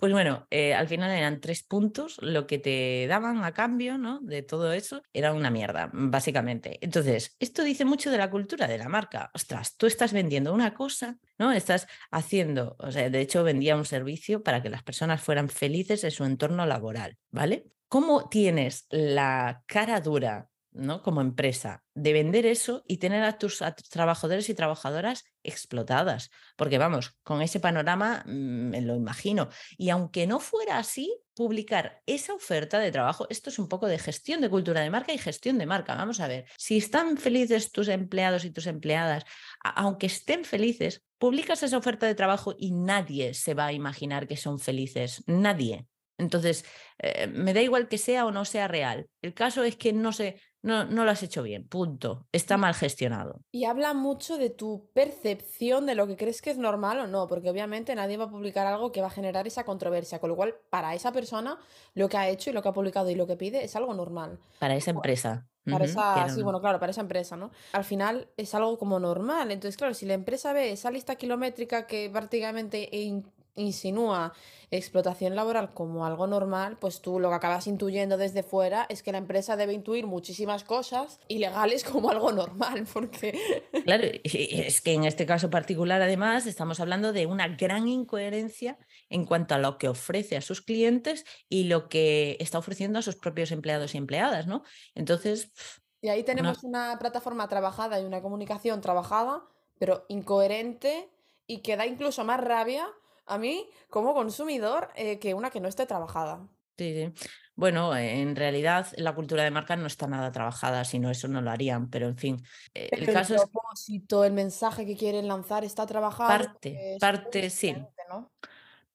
Pues 0.00 0.12
bueno, 0.12 0.46
eh, 0.50 0.72
al 0.72 0.88
final 0.88 1.10
eran 1.10 1.42
tres 1.42 1.62
puntos, 1.62 2.16
lo 2.22 2.46
que 2.46 2.58
te 2.58 3.06
daban 3.06 3.44
a 3.44 3.52
cambio 3.52 3.98
¿no? 3.98 4.18
de 4.20 4.42
todo 4.42 4.72
eso 4.72 5.02
era 5.12 5.34
una 5.34 5.50
mierda, 5.50 5.90
básicamente. 5.92 6.78
Entonces, 6.80 7.36
esto 7.38 7.62
dice 7.62 7.84
mucho 7.84 8.10
de 8.10 8.16
la 8.16 8.30
cultura 8.30 8.66
de 8.66 8.78
la 8.78 8.88
marca. 8.88 9.30
Ostras, 9.34 9.76
tú 9.76 9.84
estás 9.86 10.14
vendiendo 10.14 10.54
una 10.54 10.72
cosa, 10.72 11.18
¿no? 11.38 11.52
Estás 11.52 11.86
haciendo, 12.10 12.76
o 12.78 12.90
sea, 12.90 13.10
de 13.10 13.20
hecho 13.20 13.44
vendía 13.44 13.76
un 13.76 13.84
servicio 13.84 14.42
para 14.42 14.62
que 14.62 14.70
las 14.70 14.82
personas 14.82 15.20
fueran 15.20 15.50
felices 15.50 16.02
en 16.02 16.10
su 16.12 16.24
entorno 16.24 16.64
laboral, 16.64 17.18
¿vale? 17.30 17.66
¿Cómo 17.88 18.28
tienes 18.30 18.86
la 18.88 19.64
cara 19.66 20.00
dura 20.00 20.49
¿no? 20.72 21.02
Como 21.02 21.20
empresa, 21.20 21.82
de 21.94 22.12
vender 22.12 22.46
eso 22.46 22.82
y 22.86 22.98
tener 22.98 23.24
a 23.24 23.38
tus, 23.38 23.62
trabajadores 23.90 24.48
y 24.48 24.54
trabajadoras 24.54 25.24
explotadas. 25.42 26.30
Porque 26.56 26.78
vamos, 26.78 27.18
con 27.22 27.42
ese 27.42 27.60
panorama 27.60 28.22
mm, 28.26 28.70
me 28.70 28.80
lo 28.80 28.94
imagino. 28.94 29.48
Y 29.76 29.90
aunque 29.90 30.26
no 30.26 30.40
fuera 30.40 30.78
así, 30.78 31.14
publicar 31.34 32.02
esa 32.06 32.34
oferta 32.34 32.78
de 32.78 32.92
trabajo, 32.92 33.26
esto 33.30 33.50
es 33.50 33.58
un 33.58 33.68
poco 33.68 33.86
de 33.86 33.98
gestión 33.98 34.40
de 34.40 34.50
cultura 34.50 34.80
de 34.82 34.90
marca 34.90 35.12
y 35.12 35.18
gestión 35.18 35.58
de 35.58 35.66
marca. 35.66 35.94
Vamos 35.94 36.20
a 36.20 36.28
ver, 36.28 36.46
si 36.56 36.76
están 36.76 37.16
felices 37.16 37.72
tus 37.72 37.88
empleados 37.88 38.44
y 38.44 38.50
tus 38.50 38.66
empleadas, 38.66 39.24
aunque 39.62 40.06
estén 40.06 40.44
felices, 40.44 41.02
publicas 41.18 41.62
esa 41.62 41.78
oferta 41.78 42.06
de 42.06 42.14
trabajo 42.14 42.54
y 42.58 42.72
nadie 42.72 43.34
se 43.34 43.54
va 43.54 43.66
a 43.66 43.72
imaginar 43.72 44.26
que 44.26 44.36
son 44.36 44.58
felices. 44.58 45.22
Nadie. 45.26 45.86
Entonces, 46.20 46.64
eh, 46.98 47.26
me 47.26 47.54
da 47.54 47.62
igual 47.62 47.88
que 47.88 47.98
sea 47.98 48.26
o 48.26 48.30
no 48.30 48.44
sea 48.44 48.68
real. 48.68 49.08
El 49.22 49.34
caso 49.34 49.64
es 49.64 49.76
que 49.76 49.92
no 49.92 50.12
sé, 50.12 50.40
no, 50.62 50.84
no 50.84 51.04
lo 51.04 51.10
has 51.10 51.22
hecho 51.22 51.42
bien, 51.42 51.66
punto. 51.66 52.26
Está 52.32 52.56
mal 52.56 52.74
gestionado. 52.74 53.40
Y 53.52 53.64
habla 53.64 53.94
mucho 53.94 54.38
de 54.38 54.50
tu 54.50 54.88
percepción 54.92 55.86
de 55.86 55.94
lo 55.94 56.06
que 56.06 56.16
crees 56.16 56.42
que 56.42 56.50
es 56.50 56.58
normal 56.58 57.00
o 57.00 57.06
no, 57.06 57.26
porque 57.28 57.50
obviamente 57.50 57.94
nadie 57.94 58.16
va 58.16 58.24
a 58.24 58.30
publicar 58.30 58.66
algo 58.66 58.92
que 58.92 59.00
va 59.00 59.06
a 59.08 59.10
generar 59.10 59.46
esa 59.46 59.64
controversia, 59.64 60.18
con 60.20 60.30
lo 60.30 60.36
cual 60.36 60.54
para 60.70 60.94
esa 60.94 61.12
persona 61.12 61.58
lo 61.94 62.08
que 62.08 62.16
ha 62.16 62.28
hecho 62.28 62.50
y 62.50 62.52
lo 62.52 62.62
que 62.62 62.68
ha 62.68 62.72
publicado 62.72 63.08
y 63.10 63.14
lo 63.14 63.26
que 63.26 63.36
pide 63.36 63.64
es 63.64 63.74
algo 63.76 63.94
normal. 63.94 64.38
Para 64.58 64.74
esa 64.76 64.90
empresa. 64.90 65.46
Para 65.64 65.84
esa, 65.84 66.28
sí, 66.34 66.42
bueno, 66.42 66.60
claro, 66.60 66.80
para 66.80 66.90
esa 66.90 67.02
empresa, 67.02 67.36
¿no? 67.36 67.50
Al 67.72 67.84
final 67.84 68.28
es 68.36 68.54
algo 68.54 68.78
como 68.78 68.98
normal. 68.98 69.50
Entonces, 69.50 69.76
claro, 69.76 69.94
si 69.94 70.06
la 70.06 70.14
empresa 70.14 70.52
ve 70.52 70.72
esa 70.72 70.90
lista 70.90 71.16
kilométrica 71.16 71.86
que 71.86 72.08
prácticamente 72.10 72.88
in- 72.92 73.30
insinúa 73.54 74.32
explotación 74.70 75.34
laboral 75.34 75.74
como 75.74 76.06
algo 76.06 76.26
normal, 76.26 76.78
pues 76.78 77.02
tú 77.02 77.18
lo 77.18 77.28
que 77.28 77.34
acabas 77.34 77.66
intuyendo 77.66 78.16
desde 78.16 78.42
fuera 78.42 78.86
es 78.88 79.02
que 79.02 79.10
la 79.10 79.18
empresa 79.18 79.56
debe 79.56 79.72
intuir 79.72 80.06
muchísimas 80.06 80.62
cosas 80.64 81.18
ilegales 81.28 81.84
como 81.90 82.10
algo 82.10 82.32
normal, 82.32 82.86
porque... 82.92 83.68
Claro, 83.84 84.04
es 84.22 84.80
que 84.80 84.92
en 84.92 85.04
este 85.04 85.26
caso 85.26 85.50
particular 85.50 86.00
además 86.02 86.46
estamos 86.46 86.78
hablando 86.80 87.12
de 87.12 87.26
una 87.26 87.48
gran 87.48 87.88
incoherencia 87.88 88.78
en 89.08 89.24
cuanto 89.24 89.54
a 89.54 89.58
lo 89.58 89.76
que 89.78 89.88
ofrece 89.88 90.36
a 90.36 90.40
sus 90.40 90.62
clientes 90.62 91.24
y 91.48 91.64
lo 91.64 91.88
que 91.88 92.36
está 92.38 92.58
ofreciendo 92.58 93.00
a 93.00 93.02
sus 93.02 93.16
propios 93.16 93.50
empleados 93.50 93.94
y 93.94 93.98
empleadas, 93.98 94.46
¿no? 94.46 94.62
Entonces... 94.94 95.52
Y 96.00 96.08
ahí 96.08 96.22
tenemos 96.22 96.62
una 96.64 96.98
plataforma 96.98 97.48
trabajada 97.48 98.00
y 98.00 98.04
una 98.04 98.22
comunicación 98.22 98.80
trabajada, 98.80 99.42
pero 99.78 100.06
incoherente 100.08 101.10
y 101.46 101.58
que 101.58 101.76
da 101.76 101.86
incluso 101.86 102.24
más 102.24 102.40
rabia 102.40 102.88
a 103.30 103.38
mí 103.38 103.70
como 103.88 104.12
consumidor 104.12 104.88
eh, 104.96 105.18
que 105.18 105.34
una 105.34 105.50
que 105.50 105.60
no 105.60 105.68
esté 105.68 105.86
trabajada. 105.86 106.46
Sí, 106.76 106.94
sí. 106.94 107.28
Bueno, 107.54 107.94
en 107.94 108.36
realidad 108.36 108.86
la 108.96 109.14
cultura 109.14 109.44
de 109.44 109.50
marca 109.50 109.76
no 109.76 109.86
está 109.86 110.06
nada 110.06 110.32
trabajada, 110.32 110.84
si 110.84 110.98
no 110.98 111.10
eso 111.10 111.28
no 111.28 111.42
lo 111.42 111.50
harían, 111.50 111.90
pero 111.90 112.08
en 112.08 112.16
fin. 112.16 112.42
Eh, 112.72 112.88
el 112.92 113.12
caso 113.12 113.34
el 113.34 113.40
propósito, 113.40 114.24
el 114.24 114.32
mensaje 114.32 114.86
que 114.86 114.96
quieren 114.96 115.28
lanzar 115.28 115.62
está 115.62 115.84
trabajado. 115.86 116.30
Parte, 116.30 116.96
parte, 116.98 117.50
sí. 117.50 117.76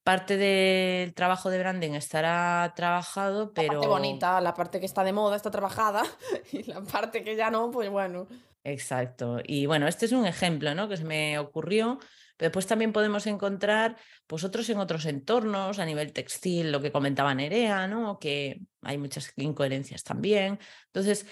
Parte 0.04 0.38
del 0.38 1.14
trabajo 1.14 1.50
de 1.50 1.60
branding 1.60 1.92
estará 1.92 2.74
trabajado, 2.76 3.54
pero. 3.54 3.74
La 3.74 3.80
parte 3.80 3.88
bonita, 3.88 4.42
la 4.42 4.54
parte 4.54 4.80
que 4.80 4.86
está 4.88 5.04
de 5.04 5.14
moda 5.14 5.36
está 5.36 5.52
trabajada 5.52 6.04
y 6.52 6.64
la 6.64 6.82
parte 6.82 7.24
que 7.24 7.36
ya 7.36 7.52
no, 7.52 7.70
pues 7.70 7.90
bueno. 7.90 8.28
Exacto. 8.64 9.40
Y 9.46 9.68
bueno, 9.68 9.88
este 9.88 10.08
es 10.08 10.12
un 10.12 10.26
ejemplo, 10.26 10.74
¿no? 10.74 10.90
Que 10.90 10.98
se 10.98 11.04
me 11.04 11.38
ocurrió 11.38 12.00
pero 12.38 12.48
después 12.48 12.68
también 12.68 12.92
podemos 12.94 13.28
encontrar 13.28 13.98
pues, 14.28 14.44
otros 14.44 14.70
en 14.70 14.78
otros 14.78 15.06
entornos, 15.06 15.80
a 15.80 15.86
nivel 15.86 16.14
textil, 16.14 16.72
lo 16.72 16.82
que 16.82 16.92
comentaba 16.92 17.34
Nerea, 17.34 17.88
¿no? 17.88 18.20
que 18.20 18.62
hay 18.82 18.98
muchas 18.98 19.32
incoherencias 19.38 20.04
también. 20.04 20.60
Entonces, 20.88 21.26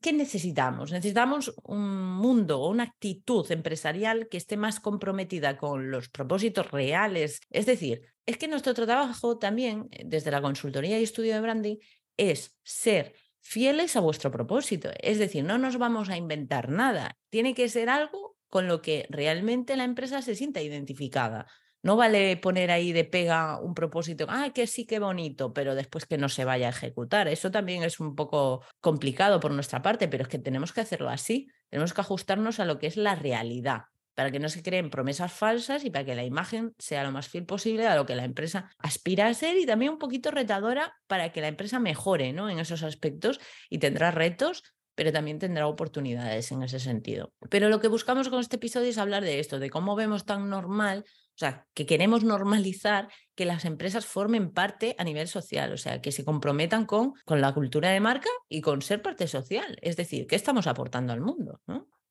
¿qué 0.00 0.12
necesitamos? 0.12 0.92
Necesitamos 0.92 1.54
un 1.64 2.12
mundo 2.14 2.60
o 2.60 2.70
una 2.70 2.84
actitud 2.84 3.50
empresarial 3.50 4.28
que 4.28 4.36
esté 4.36 4.56
más 4.56 4.80
comprometida 4.80 5.56
con 5.56 5.90
los 5.90 6.08
propósitos 6.08 6.70
reales. 6.70 7.40
Es 7.50 7.66
decir, 7.66 8.02
es 8.26 8.36
que 8.36 8.48
nuestro 8.48 8.74
trabajo 8.74 9.38
también, 9.38 9.88
eh, 9.90 10.02
desde 10.04 10.30
la 10.30 10.42
consultoría 10.42 10.98
y 11.00 11.04
estudio 11.04 11.34
de 11.34 11.40
branding, 11.40 11.76
es 12.16 12.58
ser 12.62 13.14
fieles 13.40 13.96
a 13.96 14.00
vuestro 14.00 14.30
propósito. 14.30 14.90
Es 15.00 15.18
decir, 15.18 15.44
no 15.44 15.56
nos 15.56 15.78
vamos 15.78 16.10
a 16.10 16.16
inventar 16.18 16.68
nada. 16.68 17.16
Tiene 17.30 17.54
que 17.54 17.68
ser 17.70 17.88
algo 17.88 18.27
con 18.48 18.68
lo 18.68 18.82
que 18.82 19.06
realmente 19.10 19.76
la 19.76 19.84
empresa 19.84 20.22
se 20.22 20.34
sienta 20.34 20.62
identificada. 20.62 21.46
No 21.82 21.96
vale 21.96 22.36
poner 22.36 22.70
ahí 22.70 22.92
de 22.92 23.04
pega 23.04 23.60
un 23.60 23.72
propósito, 23.74 24.26
ah, 24.28 24.50
que 24.52 24.66
sí, 24.66 24.84
qué 24.84 24.98
bonito, 24.98 25.52
pero 25.52 25.76
después 25.76 26.06
que 26.06 26.18
no 26.18 26.28
se 26.28 26.44
vaya 26.44 26.66
a 26.66 26.70
ejecutar. 26.70 27.28
Eso 27.28 27.50
también 27.50 27.84
es 27.84 28.00
un 28.00 28.16
poco 28.16 28.64
complicado 28.80 29.38
por 29.38 29.52
nuestra 29.52 29.80
parte, 29.80 30.08
pero 30.08 30.24
es 30.24 30.28
que 30.28 30.40
tenemos 30.40 30.72
que 30.72 30.80
hacerlo 30.80 31.08
así. 31.08 31.48
Tenemos 31.70 31.94
que 31.94 32.00
ajustarnos 32.00 32.58
a 32.58 32.64
lo 32.64 32.78
que 32.78 32.88
es 32.88 32.96
la 32.96 33.14
realidad, 33.14 33.82
para 34.18 34.32
que 34.32 34.40
no 34.40 34.48
se 34.48 34.64
creen 34.64 34.90
promesas 34.90 35.32
falsas 35.32 35.84
y 35.84 35.90
para 35.90 36.04
que 36.04 36.16
la 36.16 36.24
imagen 36.24 36.74
sea 36.78 37.04
lo 37.04 37.12
más 37.12 37.28
fiel 37.28 37.46
posible 37.46 37.86
a 37.86 37.94
lo 37.94 38.06
que 38.06 38.16
la 38.16 38.24
empresa 38.24 38.68
aspira 38.78 39.28
a 39.28 39.34
ser 39.34 39.56
y 39.56 39.64
también 39.64 39.92
un 39.92 39.98
poquito 39.98 40.32
retadora 40.32 40.96
para 41.06 41.30
que 41.30 41.40
la 41.40 41.46
empresa 41.46 41.78
mejore 41.78 42.32
¿no? 42.32 42.50
en 42.50 42.58
esos 42.58 42.82
aspectos 42.82 43.38
y 43.70 43.78
tendrá 43.78 44.10
retos 44.10 44.64
pero 44.98 45.12
también 45.12 45.38
tendrá 45.38 45.68
oportunidades 45.68 46.50
en 46.50 46.64
ese 46.64 46.80
sentido. 46.80 47.32
Pero 47.50 47.68
lo 47.68 47.78
que 47.78 47.86
buscamos 47.86 48.28
con 48.28 48.40
este 48.40 48.56
episodio 48.56 48.88
es 48.88 48.98
hablar 48.98 49.22
de 49.22 49.38
esto, 49.38 49.60
de 49.60 49.70
cómo 49.70 49.94
vemos 49.94 50.24
tan 50.24 50.50
normal, 50.50 51.04
o 51.06 51.38
sea, 51.38 51.68
que 51.72 51.86
queremos 51.86 52.24
normalizar 52.24 53.08
que 53.36 53.44
las 53.44 53.64
empresas 53.64 54.06
formen 54.06 54.50
parte 54.50 54.96
a 54.98 55.04
nivel 55.04 55.28
social, 55.28 55.72
o 55.72 55.76
sea, 55.76 56.00
que 56.00 56.10
se 56.10 56.24
comprometan 56.24 56.84
con, 56.84 57.12
con 57.24 57.40
la 57.40 57.54
cultura 57.54 57.90
de 57.90 58.00
marca 58.00 58.28
y 58.48 58.60
con 58.60 58.82
ser 58.82 59.00
parte 59.00 59.28
social. 59.28 59.78
Es 59.82 59.96
decir, 59.96 60.26
¿qué 60.26 60.34
estamos 60.34 60.66
aportando 60.66 61.12
al 61.12 61.20
mundo? 61.20 61.60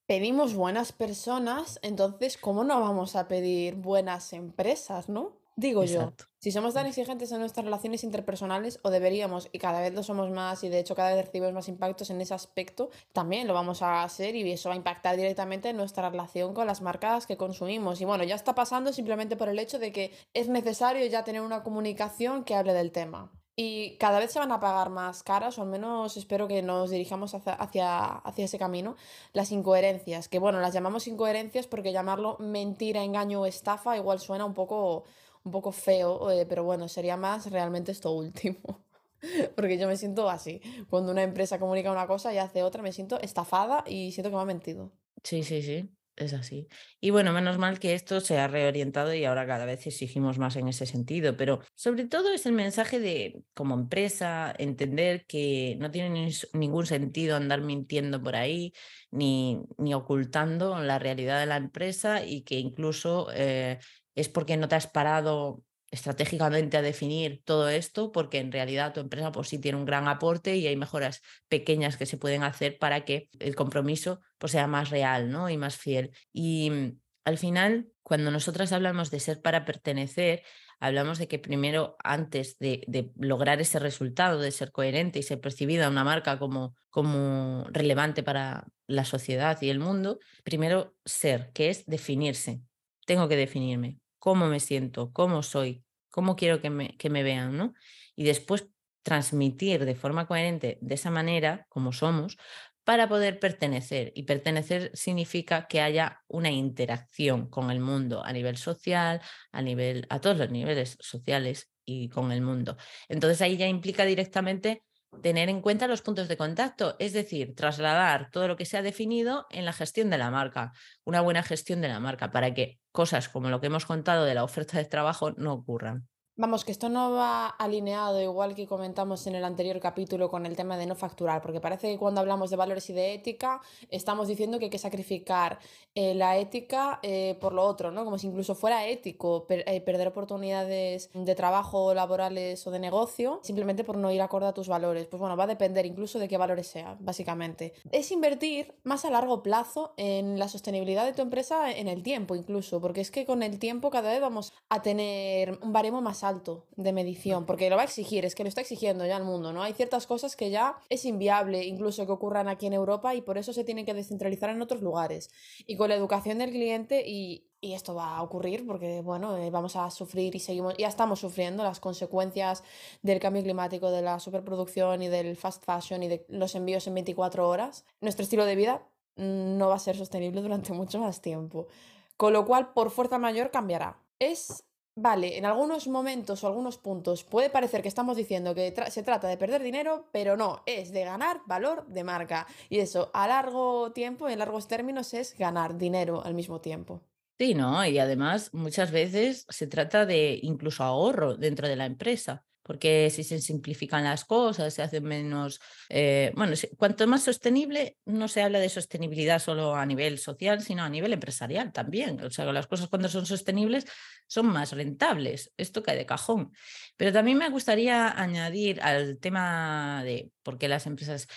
Pedimos 0.05 0.53
buenas 0.53 0.93
personas, 0.93 1.79
entonces, 1.81 2.37
¿cómo 2.37 2.63
no 2.63 2.79
vamos 2.79 3.17
a 3.17 3.27
pedir 3.27 3.75
buenas 3.75 4.31
empresas, 4.31 5.09
no? 5.09 5.41
Digo 5.59 5.83
yo, 5.85 6.13
si 6.37 6.51
somos 6.51 6.75
tan 6.75 6.85
exigentes 6.85 7.31
en 7.31 7.39
nuestras 7.39 7.65
relaciones 7.65 8.03
interpersonales, 8.03 8.79
o 8.83 8.91
deberíamos, 8.91 9.49
y 9.51 9.57
cada 9.57 9.81
vez 9.81 9.91
lo 9.91 10.03
somos 10.03 10.29
más, 10.29 10.63
y 10.63 10.69
de 10.69 10.77
hecho 10.77 10.93
cada 10.93 11.15
vez 11.15 11.25
recibimos 11.25 11.51
más 11.51 11.67
impactos 11.67 12.11
en 12.11 12.21
ese 12.21 12.35
aspecto, 12.35 12.91
también 13.11 13.47
lo 13.47 13.55
vamos 13.55 13.81
a 13.81 14.03
hacer 14.03 14.35
y 14.35 14.51
eso 14.51 14.69
va 14.69 14.75
a 14.75 14.77
impactar 14.77 15.17
directamente 15.17 15.69
en 15.69 15.77
nuestra 15.77 16.11
relación 16.11 16.53
con 16.53 16.67
las 16.67 16.83
marcas 16.83 17.25
que 17.25 17.37
consumimos. 17.37 17.99
Y 18.01 18.05
bueno, 18.05 18.23
ya 18.23 18.35
está 18.35 18.53
pasando 18.53 18.93
simplemente 18.93 19.35
por 19.35 19.49
el 19.49 19.57
hecho 19.57 19.79
de 19.79 19.91
que 19.91 20.11
es 20.35 20.47
necesario 20.47 21.03
ya 21.07 21.23
tener 21.23 21.41
una 21.41 21.63
comunicación 21.63 22.43
que 22.43 22.53
hable 22.53 22.73
del 22.73 22.91
tema. 22.91 23.31
Y 23.55 23.97
cada 23.97 24.19
vez 24.19 24.31
se 24.31 24.37
van 24.37 24.51
a 24.51 24.59
pagar 24.59 24.91
más 24.91 25.23
caras, 25.23 25.57
o 25.57 25.63
al 25.63 25.69
menos 25.69 26.15
espero 26.17 26.47
que 26.47 26.61
nos 26.61 26.91
dirijamos 26.91 27.33
hacia, 27.33 27.53
hacia, 27.53 28.05
hacia, 28.05 28.45
ese 28.45 28.59
camino, 28.59 28.95
las 29.33 29.51
incoherencias, 29.51 30.29
que 30.29 30.37
bueno, 30.37 30.59
las 30.61 30.75
llamamos 30.75 31.07
incoherencias 31.07 31.65
porque 31.65 31.91
llamarlo 31.91 32.37
mentira, 32.37 33.03
engaño 33.03 33.41
o 33.41 33.47
estafa 33.47 33.97
igual 33.97 34.19
suena 34.19 34.45
un 34.45 34.53
poco 34.53 35.05
un 35.47 35.51
poco 35.51 35.71
feo, 35.71 36.27
pero 36.47 36.63
bueno, 36.63 36.87
sería 36.87 37.17
más 37.17 37.49
realmente 37.49 37.91
esto 37.91 38.11
último. 38.11 38.85
Porque 39.55 39.77
yo 39.77 39.87
me 39.87 39.97
siento 39.97 40.29
así. 40.29 40.61
Cuando 40.89 41.11
una 41.11 41.23
empresa 41.23 41.59
comunica 41.59 41.91
una 41.91 42.07
cosa 42.07 42.33
y 42.33 42.37
hace 42.37 42.63
otra, 42.63 42.83
me 42.83 42.91
siento 42.91 43.19
estafada 43.19 43.83
y 43.87 44.11
siento 44.11 44.29
que 44.29 44.35
me 44.35 44.41
ha 44.41 44.45
mentido. 44.45 44.91
Sí, 45.23 45.43
sí, 45.43 45.61
sí, 45.61 45.89
es 46.15 46.33
así. 46.33 46.67
Y 47.01 47.09
bueno, 47.09 47.33
menos 47.33 47.57
mal 47.57 47.79
que 47.79 47.93
esto 47.93 48.21
se 48.21 48.37
ha 48.37 48.47
reorientado 48.47 49.13
y 49.13 49.25
ahora 49.25 49.47
cada 49.47 49.65
vez 49.65 49.85
exigimos 49.87 50.37
más 50.37 50.55
en 50.55 50.67
ese 50.67 50.85
sentido, 50.85 51.35
pero 51.35 51.61
sobre 51.75 52.05
todo 52.05 52.31
es 52.31 52.45
el 52.45 52.53
mensaje 52.53 52.99
de, 52.99 53.41
como 53.53 53.75
empresa, 53.75 54.53
entender 54.57 55.25
que 55.25 55.75
no 55.79 55.91
tiene 55.91 56.29
ningún 56.53 56.85
sentido 56.85 57.35
andar 57.35 57.61
mintiendo 57.61 58.21
por 58.21 58.35
ahí 58.35 58.73
ni, 59.11 59.61
ni 59.77 59.93
ocultando 59.93 60.79
la 60.81 60.99
realidad 60.99 61.39
de 61.39 61.47
la 61.47 61.57
empresa 61.57 62.23
y 62.23 62.41
que 62.41 62.59
incluso 62.59 63.29
eh, 63.33 63.79
es 64.17 64.29
porque 64.29 64.57
no 64.57 64.67
te 64.67 64.75
has 64.75 64.87
parado 64.87 65.63
estratégicamente 65.91 66.75
a 66.75 66.81
definir 66.81 67.41
todo 67.45 67.69
esto, 67.69 68.11
porque 68.11 68.39
en 68.39 68.51
realidad 68.51 68.93
tu 68.93 68.99
empresa 68.99 69.31
pues 69.31 69.47
sí 69.47 69.59
tiene 69.59 69.77
un 69.77 69.85
gran 69.85 70.07
aporte 70.07 70.57
y 70.57 70.67
hay 70.67 70.75
mejoras 70.75 71.21
pequeñas 71.47 71.97
que 71.97 72.05
se 72.05 72.17
pueden 72.17 72.43
hacer 72.43 72.77
para 72.77 73.05
que 73.05 73.29
el 73.39 73.55
compromiso 73.55 74.19
pues, 74.37 74.51
sea 74.51 74.67
más 74.67 74.89
real 74.89 75.29
¿no? 75.31 75.49
y 75.49 75.57
más 75.57 75.77
fiel. 75.77 76.11
Y 76.33 76.69
mm, 76.71 76.99
al 77.25 77.37
final, 77.37 77.87
cuando 78.03 78.31
nosotras 78.31 78.73
hablamos 78.73 79.11
de 79.11 79.19
ser 79.19 79.41
para 79.41 79.65
pertenecer, 79.65 80.43
hablamos 80.79 81.19
de 81.19 81.27
que 81.27 81.39
primero, 81.39 81.95
antes 82.03 82.57
de, 82.57 82.83
de, 82.87 83.11
lograr 83.17 83.61
ese 83.61 83.79
resultado, 83.79 84.39
de 84.39 84.51
ser 84.51 84.71
coherente 84.71 85.19
y 85.19 85.23
ser 85.23 85.39
percibida 85.39 85.89
una 85.89 86.03
marca 86.03 86.37
como, 86.37 86.75
como 86.89 87.65
relevante 87.69 88.23
para 88.23 88.65
la 88.87 89.05
sociedad 89.05 89.61
y 89.61 89.69
el 89.69 89.79
mundo, 89.79 90.19
primero 90.43 90.95
ser, 91.05 91.51
que 91.53 91.69
es 91.69 91.85
definirse. 91.85 92.61
Tengo 93.05 93.27
que 93.29 93.37
definirme 93.37 93.99
cómo 94.19 94.47
me 94.47 94.59
siento, 94.59 95.11
cómo 95.13 95.43
soy, 95.43 95.83
cómo 96.09 96.35
quiero 96.35 96.61
que 96.61 96.69
me, 96.69 96.97
que 96.97 97.09
me 97.09 97.23
vean, 97.23 97.57
¿no? 97.57 97.73
Y 98.15 98.23
después 98.23 98.67
transmitir 99.03 99.85
de 99.85 99.95
forma 99.95 100.27
coherente 100.27 100.77
de 100.81 100.95
esa 100.95 101.11
manera, 101.11 101.65
como 101.69 101.93
somos, 101.93 102.37
para 102.83 103.09
poder 103.09 103.39
pertenecer. 103.39 104.13
Y 104.15 104.23
pertenecer 104.23 104.91
significa 104.93 105.67
que 105.67 105.81
haya 105.81 106.23
una 106.27 106.51
interacción 106.51 107.49
con 107.49 107.69
el 107.69 107.81
mundo 107.81 108.23
a 108.23 108.31
nivel 108.31 108.55
social, 108.55 109.21
a, 109.51 109.61
nivel, 109.61 110.07
a 110.09 110.21
todos 110.21 110.37
los 110.37 110.49
niveles 110.51 110.97
sociales 111.01 111.69
y 111.83 112.07
con 112.07 112.31
el 112.31 112.41
mundo. 112.41 112.77
Entonces 113.09 113.41
ahí 113.41 113.57
ya 113.57 113.67
implica 113.67 114.05
directamente 114.05 114.83
tener 115.21 115.49
en 115.49 115.61
cuenta 115.61 115.87
los 115.87 116.01
puntos 116.01 116.27
de 116.27 116.37
contacto, 116.37 116.95
es 116.99 117.13
decir, 117.13 117.55
trasladar 117.55 118.29
todo 118.31 118.47
lo 118.47 118.55
que 118.55 118.65
se 118.65 118.77
ha 118.77 118.81
definido 118.81 119.47
en 119.49 119.65
la 119.65 119.73
gestión 119.73 120.09
de 120.09 120.17
la 120.17 120.31
marca, 120.31 120.73
una 121.03 121.21
buena 121.21 121.43
gestión 121.43 121.81
de 121.81 121.87
la 121.87 121.99
marca 121.99 122.31
para 122.31 122.53
que 122.53 122.79
cosas 122.91 123.29
como 123.29 123.49
lo 123.49 123.61
que 123.61 123.67
hemos 123.67 123.85
contado 123.85 124.25
de 124.25 124.35
la 124.35 124.43
oferta 124.43 124.77
de 124.77 124.85
trabajo 124.85 125.31
no 125.31 125.53
ocurran. 125.53 126.07
Vamos, 126.39 126.63
que 126.63 126.71
esto 126.71 126.87
no 126.87 127.13
va 127.13 127.47
alineado, 127.47 128.21
igual 128.21 128.53
que 128.53 128.67
comentamos 128.67 129.25
en 129.25 129.33
el 129.33 129.43
anterior 129.43 129.79
capítulo 129.79 130.29
con 130.29 130.45
el 130.45 130.55
tema 130.55 130.77
de 130.77 130.85
no 130.85 130.93
facturar, 130.93 131.41
porque 131.41 131.59
parece 131.59 131.91
que 131.91 131.97
cuando 131.97 132.21
hablamos 132.21 132.51
de 132.51 132.55
valores 132.55 132.87
y 132.91 132.93
de 132.93 133.15
ética, 133.15 133.59
estamos 133.89 134.27
diciendo 134.27 134.59
que 134.59 134.65
hay 134.65 134.69
que 134.69 134.77
sacrificar 134.77 135.57
eh, 135.95 136.13
la 136.13 136.37
ética 136.37 136.99
eh, 137.01 137.39
por 137.41 137.53
lo 137.53 137.63
otro, 137.63 137.89
¿no? 137.89 138.05
Como 138.05 138.19
si 138.19 138.27
incluso 138.27 138.53
fuera 138.53 138.85
ético 138.85 139.47
eh, 139.49 139.81
perder 139.81 140.09
oportunidades 140.09 141.09
de 141.11 141.33
trabajo, 141.33 141.95
laborales 141.95 142.67
o 142.67 142.69
de 142.69 142.77
negocio, 142.77 143.39
simplemente 143.41 143.83
por 143.83 143.97
no 143.97 144.11
ir 144.11 144.21
acorde 144.21 144.45
a 144.45 144.53
tus 144.53 144.67
valores. 144.67 145.07
Pues 145.07 145.19
bueno, 145.19 145.35
va 145.35 145.45
a 145.45 145.47
depender 145.47 145.87
incluso 145.87 146.19
de 146.19 146.27
qué 146.27 146.37
valores 146.37 146.67
sean, 146.67 146.97
básicamente. 146.99 147.73
Es 147.91 148.11
invertir 148.11 148.75
más 148.83 149.05
a 149.05 149.09
largo 149.09 149.41
plazo 149.41 149.95
en 149.97 150.37
la 150.37 150.47
sostenibilidad 150.49 151.03
de 151.03 151.13
tu 151.13 151.23
empresa 151.23 151.71
en 151.71 151.87
el 151.87 152.03
tiempo, 152.03 152.35
incluso, 152.35 152.79
porque 152.79 153.01
es 153.01 153.09
que 153.09 153.25
con 153.25 153.41
el 153.41 153.57
tiempo 153.57 153.89
cada 153.89 154.11
vez 154.11 154.21
vamos 154.21 154.53
a 154.69 154.83
tener 154.83 155.57
un 155.63 155.73
baremo 155.73 155.99
más 155.99 156.23
alto 156.23 156.26
de 156.33 156.93
medición, 156.93 157.45
porque 157.45 157.69
lo 157.69 157.75
va 157.75 157.83
a 157.83 157.85
exigir, 157.85 158.25
es 158.25 158.35
que 158.35 158.43
lo 158.43 158.49
está 158.49 158.61
exigiendo 158.61 159.05
ya 159.05 159.17
el 159.17 159.23
mundo, 159.23 159.53
¿no? 159.53 159.63
Hay 159.63 159.73
ciertas 159.73 160.07
cosas 160.07 160.35
que 160.35 160.49
ya 160.49 160.77
es 160.89 161.05
inviable 161.05 161.65
incluso 161.65 162.05
que 162.05 162.11
ocurran 162.11 162.47
aquí 162.47 162.65
en 162.67 162.73
Europa 162.73 163.15
y 163.15 163.21
por 163.21 163.37
eso 163.37 163.53
se 163.53 163.63
tienen 163.63 163.85
que 163.85 163.93
descentralizar 163.93 164.49
en 164.49 164.61
otros 164.61 164.81
lugares. 164.81 165.29
Y 165.65 165.75
con 165.77 165.89
la 165.89 165.95
educación 165.95 166.37
del 166.37 166.51
cliente 166.51 167.03
y 167.07 167.47
y 167.59 167.73
esto 167.73 167.95
va 167.95 168.17
a 168.17 168.21
ocurrir 168.21 168.65
porque, 168.67 169.01
bueno, 169.01 169.35
eh, 169.37 169.49
vamos 169.49 169.75
a 169.75 169.89
sufrir 169.89 170.35
y 170.35 170.39
seguimos, 170.39 170.75
ya 170.77 170.87
estamos 170.87 171.19
sufriendo 171.19 171.63
las 171.63 171.79
consecuencias 171.79 172.63
del 173.01 173.19
cambio 173.19 173.41
climático, 173.41 173.89
de 173.89 174.03
la 174.03 174.19
superproducción 174.19 175.01
y 175.01 175.07
del 175.07 175.35
fast 175.35 175.63
fashion 175.65 176.03
y 176.03 176.07
de 176.07 176.25
los 176.29 176.53
envíos 176.53 176.85
en 176.87 176.93
24 176.93 177.47
horas. 177.47 177.83
Nuestro 177.99 178.23
estilo 178.23 178.45
de 178.45 178.55
vida 178.55 178.87
no 179.15 179.69
va 179.69 179.75
a 179.75 179.79
ser 179.79 179.97
sostenible 179.97 180.41
durante 180.41 180.73
mucho 180.73 180.99
más 180.99 181.21
tiempo. 181.21 181.67
Con 182.15 182.33
lo 182.33 182.45
cual, 182.45 182.73
por 182.73 182.91
fuerza 182.91 183.17
mayor, 183.17 183.49
cambiará. 183.49 183.99
Es, 184.19 184.63
vale, 184.97 185.37
en 185.37 185.45
algunos 185.45 185.87
momentos 185.87 186.43
o 186.43 186.47
algunos 186.47 186.77
puntos 186.77 187.23
puede 187.23 187.49
parecer 187.49 187.81
que 187.81 187.87
estamos 187.87 188.17
diciendo 188.17 188.53
que 188.53 188.73
se 188.89 189.03
trata 189.03 189.27
de 189.27 189.37
perder 189.37 189.63
dinero, 189.63 190.09
pero 190.11 190.35
no, 190.35 190.63
es 190.65 190.91
de 190.91 191.05
ganar 191.05 191.41
valor 191.45 191.85
de 191.87 192.03
marca. 192.03 192.47
Y 192.69 192.79
eso, 192.79 193.11
a 193.13 193.27
largo 193.27 193.91
tiempo, 193.93 194.27
en 194.27 194.39
largos 194.39 194.67
términos, 194.67 195.13
es 195.13 195.37
ganar 195.37 195.77
dinero 195.77 196.23
al 196.25 196.33
mismo 196.33 196.59
tiempo. 196.59 197.01
Sí, 197.39 197.53
¿no? 197.53 197.85
Y 197.85 197.99
además 197.99 198.51
muchas 198.53 198.91
veces 198.91 199.45
se 199.47 199.67
trata 199.67 200.07
de 200.07 200.39
incluso 200.41 200.83
ahorro 200.83 201.35
dentro 201.35 201.67
de 201.67 201.75
la 201.75 201.85
empresa, 201.85 202.43
porque 202.67 203.09
si 203.09 203.23
se 203.23 203.39
simplifican 203.39 204.03
las 204.03 204.25
cosas, 204.25 204.73
se 204.73 204.83
hacen 204.83 205.03
menos, 205.03 205.59
eh, 205.89 206.31
bueno, 206.35 206.53
cuanto 206.77 207.07
más 207.07 207.23
sostenible, 207.23 207.97
no 208.05 208.27
se 208.27 208.43
habla 208.43 208.59
de 208.59 208.69
sostenibilidad 208.69 209.39
solo 209.39 209.75
a 209.75 209.85
nivel 209.85 210.19
social, 210.19 210.61
sino 210.61 210.83
a 210.83 210.89
nivel 210.89 211.13
empresarial 211.13 211.71
también. 211.71 212.21
O 212.23 212.29
sea, 212.29 212.51
las 212.51 212.67
cosas 212.67 212.89
cuando 212.89 213.09
son 213.09 213.25
sostenibles 213.25 213.85
son 214.27 214.47
más 214.47 214.73
rentables. 214.73 215.51
Esto 215.57 215.81
cae 215.81 215.97
de 215.97 216.05
cajón. 216.05 216.51
Pero 216.97 217.13
también 217.13 217.37
me 217.37 217.49
gustaría 217.49 218.09
añadir 218.09 218.81
al 218.81 219.17
tema 219.19 220.03
de 220.03 220.29
por 220.43 220.57
qué 220.57 220.67
las 220.67 220.85
empresas 220.85 221.27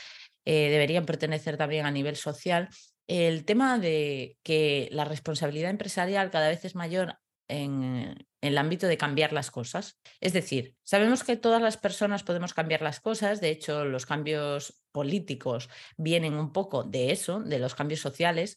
eh, 0.44 0.68
deberían 0.70 1.06
pertenecer 1.06 1.56
también 1.56 1.86
a 1.86 1.90
nivel 1.90 2.16
social 2.16 2.68
el 3.10 3.44
tema 3.44 3.78
de 3.78 4.36
que 4.44 4.88
la 4.92 5.04
responsabilidad 5.04 5.70
empresarial 5.70 6.30
cada 6.30 6.48
vez 6.48 6.64
es 6.64 6.76
mayor 6.76 7.18
en, 7.48 8.16
el 8.40 8.58
ámbito 8.58 8.86
de 8.86 8.96
cambiar 8.96 9.32
las 9.32 9.50
cosas. 9.50 9.98
Es 10.20 10.32
decir, 10.32 10.74
sabemos 10.82 11.24
que 11.24 11.36
todas 11.36 11.60
las 11.60 11.76
personas 11.76 12.22
podemos 12.22 12.54
cambiar 12.54 12.82
las 12.82 13.00
cosas, 13.00 13.40
de 13.40 13.50
hecho 13.50 13.84
los 13.84 14.06
cambios 14.06 14.80
políticos 14.92 15.68
vienen 15.96 16.34
un 16.34 16.52
poco 16.52 16.84
de 16.84 17.12
eso, 17.12 17.40
de 17.40 17.58
los 17.58 17.74
cambios 17.74 18.00
sociales, 18.00 18.56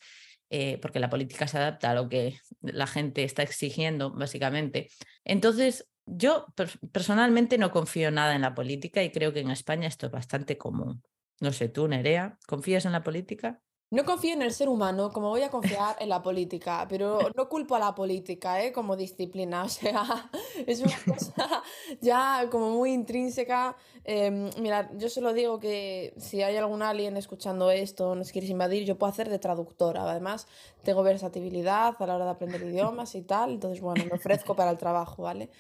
eh, 0.50 0.78
porque 0.82 1.00
la 1.00 1.10
política 1.10 1.48
se 1.48 1.58
adapta 1.58 1.92
a 1.92 1.96
lo 1.96 2.08
que 2.10 2.38
la 2.62 2.88
gente 2.88 3.24
está 3.24 3.44
exigiendo, 3.44 4.12
básicamente. 4.12 4.90
Entonces, 5.26 5.90
yo 6.06 6.46
personalmente 6.92 7.58
no 7.58 7.72
confío 7.72 8.12
nada 8.12 8.36
en 8.36 8.42
la 8.42 8.54
política 8.54 9.04
y 9.04 9.12
creo 9.12 9.34
que 9.34 9.40
en 9.40 9.52
España 9.52 9.88
esto 9.88 10.08
es 10.08 10.12
bastante 10.12 10.58
común. 10.58 11.04
No 11.40 11.52
sé, 11.54 11.70
tú, 11.70 11.88
Nerea, 11.88 12.38
¿confías 12.46 12.86
en 12.86 12.92
la 12.92 13.04
política? 13.04 13.62
No 13.94 14.06
confío 14.06 14.34
en 14.34 14.42
el 14.42 14.52
ser 14.52 14.70
humano 14.70 15.12
como 15.12 15.30
voy 15.30 15.44
a 15.44 15.52
confiar 15.52 15.96
en 16.00 16.10
la 16.10 16.24
política, 16.24 16.88
pero 16.90 17.30
no 17.36 17.48
culpo 17.48 17.76
a 17.76 17.80
la 17.80 17.94
política, 17.94 18.64
¿eh? 18.64 18.72
Como 18.72 18.96
disciplina, 18.96 19.64
o 19.66 19.70
sea, 19.70 20.32
es 20.66 20.80
una 20.80 20.98
cosa 21.06 21.62
ya 22.02 22.48
como 22.50 22.72
muy 22.72 22.92
intrínseca. 22.92 23.78
Em, 24.04 24.50
mira, 24.60 24.90
yo 24.98 25.10
solo 25.10 25.32
digo 25.32 25.60
que 25.60 26.16
si 26.18 26.42
hay 26.42 26.58
algún 26.58 26.82
alien 26.82 27.18
escuchando 27.18 27.70
esto, 27.70 28.16
nos 28.16 28.32
quieres 28.32 28.50
invadir, 28.50 28.84
yo 28.84 28.98
puedo 28.98 29.12
hacer 29.14 29.30
de 29.30 29.38
traductora. 29.38 30.10
Además, 30.10 30.48
tengo 30.82 31.04
versatilidad 31.04 31.96
a 32.00 32.08
la 32.08 32.16
hora 32.16 32.26
de 32.26 32.32
aprender 32.32 32.64
idiomas 32.64 33.14
y 33.14 33.22
tal, 33.22 33.52
entonces, 33.52 33.80
bueno, 33.80 34.04
me 34.06 34.14
ofrezco 34.14 34.56
para 34.56 34.72
el 34.72 34.80
trabajo, 34.80 35.22
¿vale? 35.22 35.52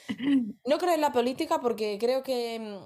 No 0.66 0.80
creo 0.80 0.96
en 0.96 1.02
la 1.02 1.12
política 1.12 1.62
porque 1.62 2.00
creo 2.00 2.24
que, 2.24 2.80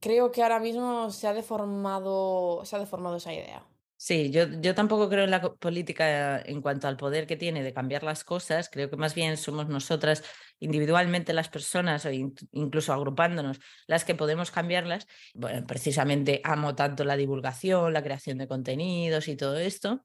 creo 0.00 0.32
que 0.32 0.42
ahora 0.42 0.58
mismo 0.58 1.12
se 1.12 1.28
ha 1.28 1.34
deformado, 1.34 2.64
se 2.64 2.74
ha 2.74 2.80
deformado 2.80 3.14
esa 3.14 3.32
idea. 3.32 3.67
Sí, 4.00 4.30
yo, 4.30 4.44
yo 4.60 4.76
tampoco 4.76 5.08
creo 5.08 5.24
en 5.24 5.32
la 5.32 5.40
política 5.42 6.40
en 6.40 6.62
cuanto 6.62 6.86
al 6.86 6.96
poder 6.96 7.26
que 7.26 7.36
tiene 7.36 7.64
de 7.64 7.72
cambiar 7.74 8.04
las 8.04 8.22
cosas. 8.22 8.68
Creo 8.70 8.88
que 8.88 8.96
más 8.96 9.12
bien 9.16 9.36
somos 9.36 9.66
nosotras 9.68 10.22
individualmente 10.60 11.32
las 11.32 11.48
personas 11.48 12.06
o 12.06 12.10
incluso 12.12 12.92
agrupándonos 12.92 13.58
las 13.88 14.04
que 14.04 14.14
podemos 14.14 14.52
cambiarlas. 14.52 15.08
Bueno, 15.34 15.66
precisamente 15.66 16.40
amo 16.44 16.76
tanto 16.76 17.02
la 17.04 17.16
divulgación, 17.16 17.92
la 17.92 18.04
creación 18.04 18.38
de 18.38 18.46
contenidos 18.46 19.26
y 19.26 19.36
todo 19.36 19.58
esto, 19.58 20.04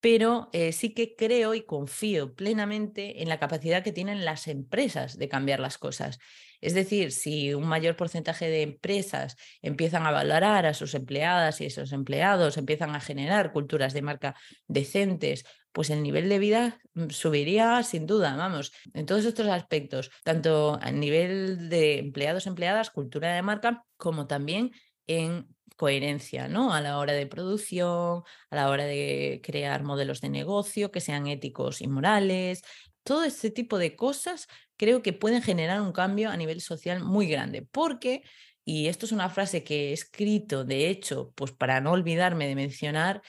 pero 0.00 0.48
eh, 0.52 0.72
sí 0.72 0.94
que 0.94 1.16
creo 1.16 1.54
y 1.54 1.64
confío 1.64 2.34
plenamente 2.36 3.22
en 3.22 3.28
la 3.28 3.40
capacidad 3.40 3.82
que 3.82 3.92
tienen 3.92 4.24
las 4.24 4.46
empresas 4.48 5.18
de 5.18 5.28
cambiar 5.28 5.58
las 5.60 5.78
cosas. 5.78 6.18
Es 6.62 6.74
decir, 6.74 7.12
si 7.12 7.52
un 7.52 7.66
mayor 7.66 7.96
porcentaje 7.96 8.48
de 8.48 8.62
empresas 8.62 9.36
empiezan 9.60 10.06
a 10.06 10.12
valorar 10.12 10.64
a 10.64 10.74
sus 10.74 10.94
empleadas 10.94 11.60
y 11.60 11.66
esos 11.66 11.92
empleados 11.92 12.56
empiezan 12.56 12.94
a 12.94 13.00
generar 13.00 13.52
culturas 13.52 13.92
de 13.92 14.02
marca 14.02 14.36
decentes, 14.68 15.44
pues 15.72 15.90
el 15.90 16.02
nivel 16.02 16.28
de 16.28 16.38
vida 16.38 16.80
mm, 16.94 17.08
subiría 17.10 17.82
sin 17.82 18.06
duda, 18.06 18.36
vamos, 18.36 18.72
en 18.94 19.06
todos 19.06 19.24
estos 19.24 19.48
aspectos, 19.48 20.10
tanto 20.24 20.78
a 20.80 20.90
nivel 20.92 21.68
de 21.68 21.98
empleados, 21.98 22.46
empleadas, 22.46 22.90
cultura 22.90 23.34
de 23.34 23.42
marca, 23.42 23.84
como 23.96 24.26
también 24.26 24.70
en 25.06 25.48
coherencia, 25.76 26.48
¿no? 26.48 26.72
A 26.72 26.80
la 26.80 26.98
hora 26.98 27.12
de 27.12 27.26
producción, 27.26 28.22
a 28.50 28.56
la 28.56 28.70
hora 28.70 28.84
de 28.84 29.40
crear 29.42 29.82
modelos 29.82 30.20
de 30.20 30.28
negocio 30.28 30.92
que 30.92 31.00
sean 31.00 31.26
éticos 31.26 31.80
y 31.80 31.88
morales, 31.88 32.62
todo 33.02 33.24
este 33.24 33.50
tipo 33.50 33.78
de 33.78 33.96
cosas 33.96 34.46
creo 34.76 35.02
que 35.02 35.12
pueden 35.12 35.42
generar 35.42 35.80
un 35.80 35.92
cambio 35.92 36.30
a 36.30 36.36
nivel 36.36 36.60
social 36.60 37.02
muy 37.04 37.26
grande, 37.28 37.62
porque, 37.70 38.22
y 38.64 38.88
esto 38.88 39.06
es 39.06 39.12
una 39.12 39.28
frase 39.30 39.64
que 39.64 39.90
he 39.90 39.92
escrito, 39.92 40.64
de 40.64 40.88
hecho, 40.88 41.32
pues 41.34 41.52
para 41.52 41.80
no 41.80 41.92
olvidarme 41.92 42.48
de 42.48 42.54
mencionar, 42.54 43.22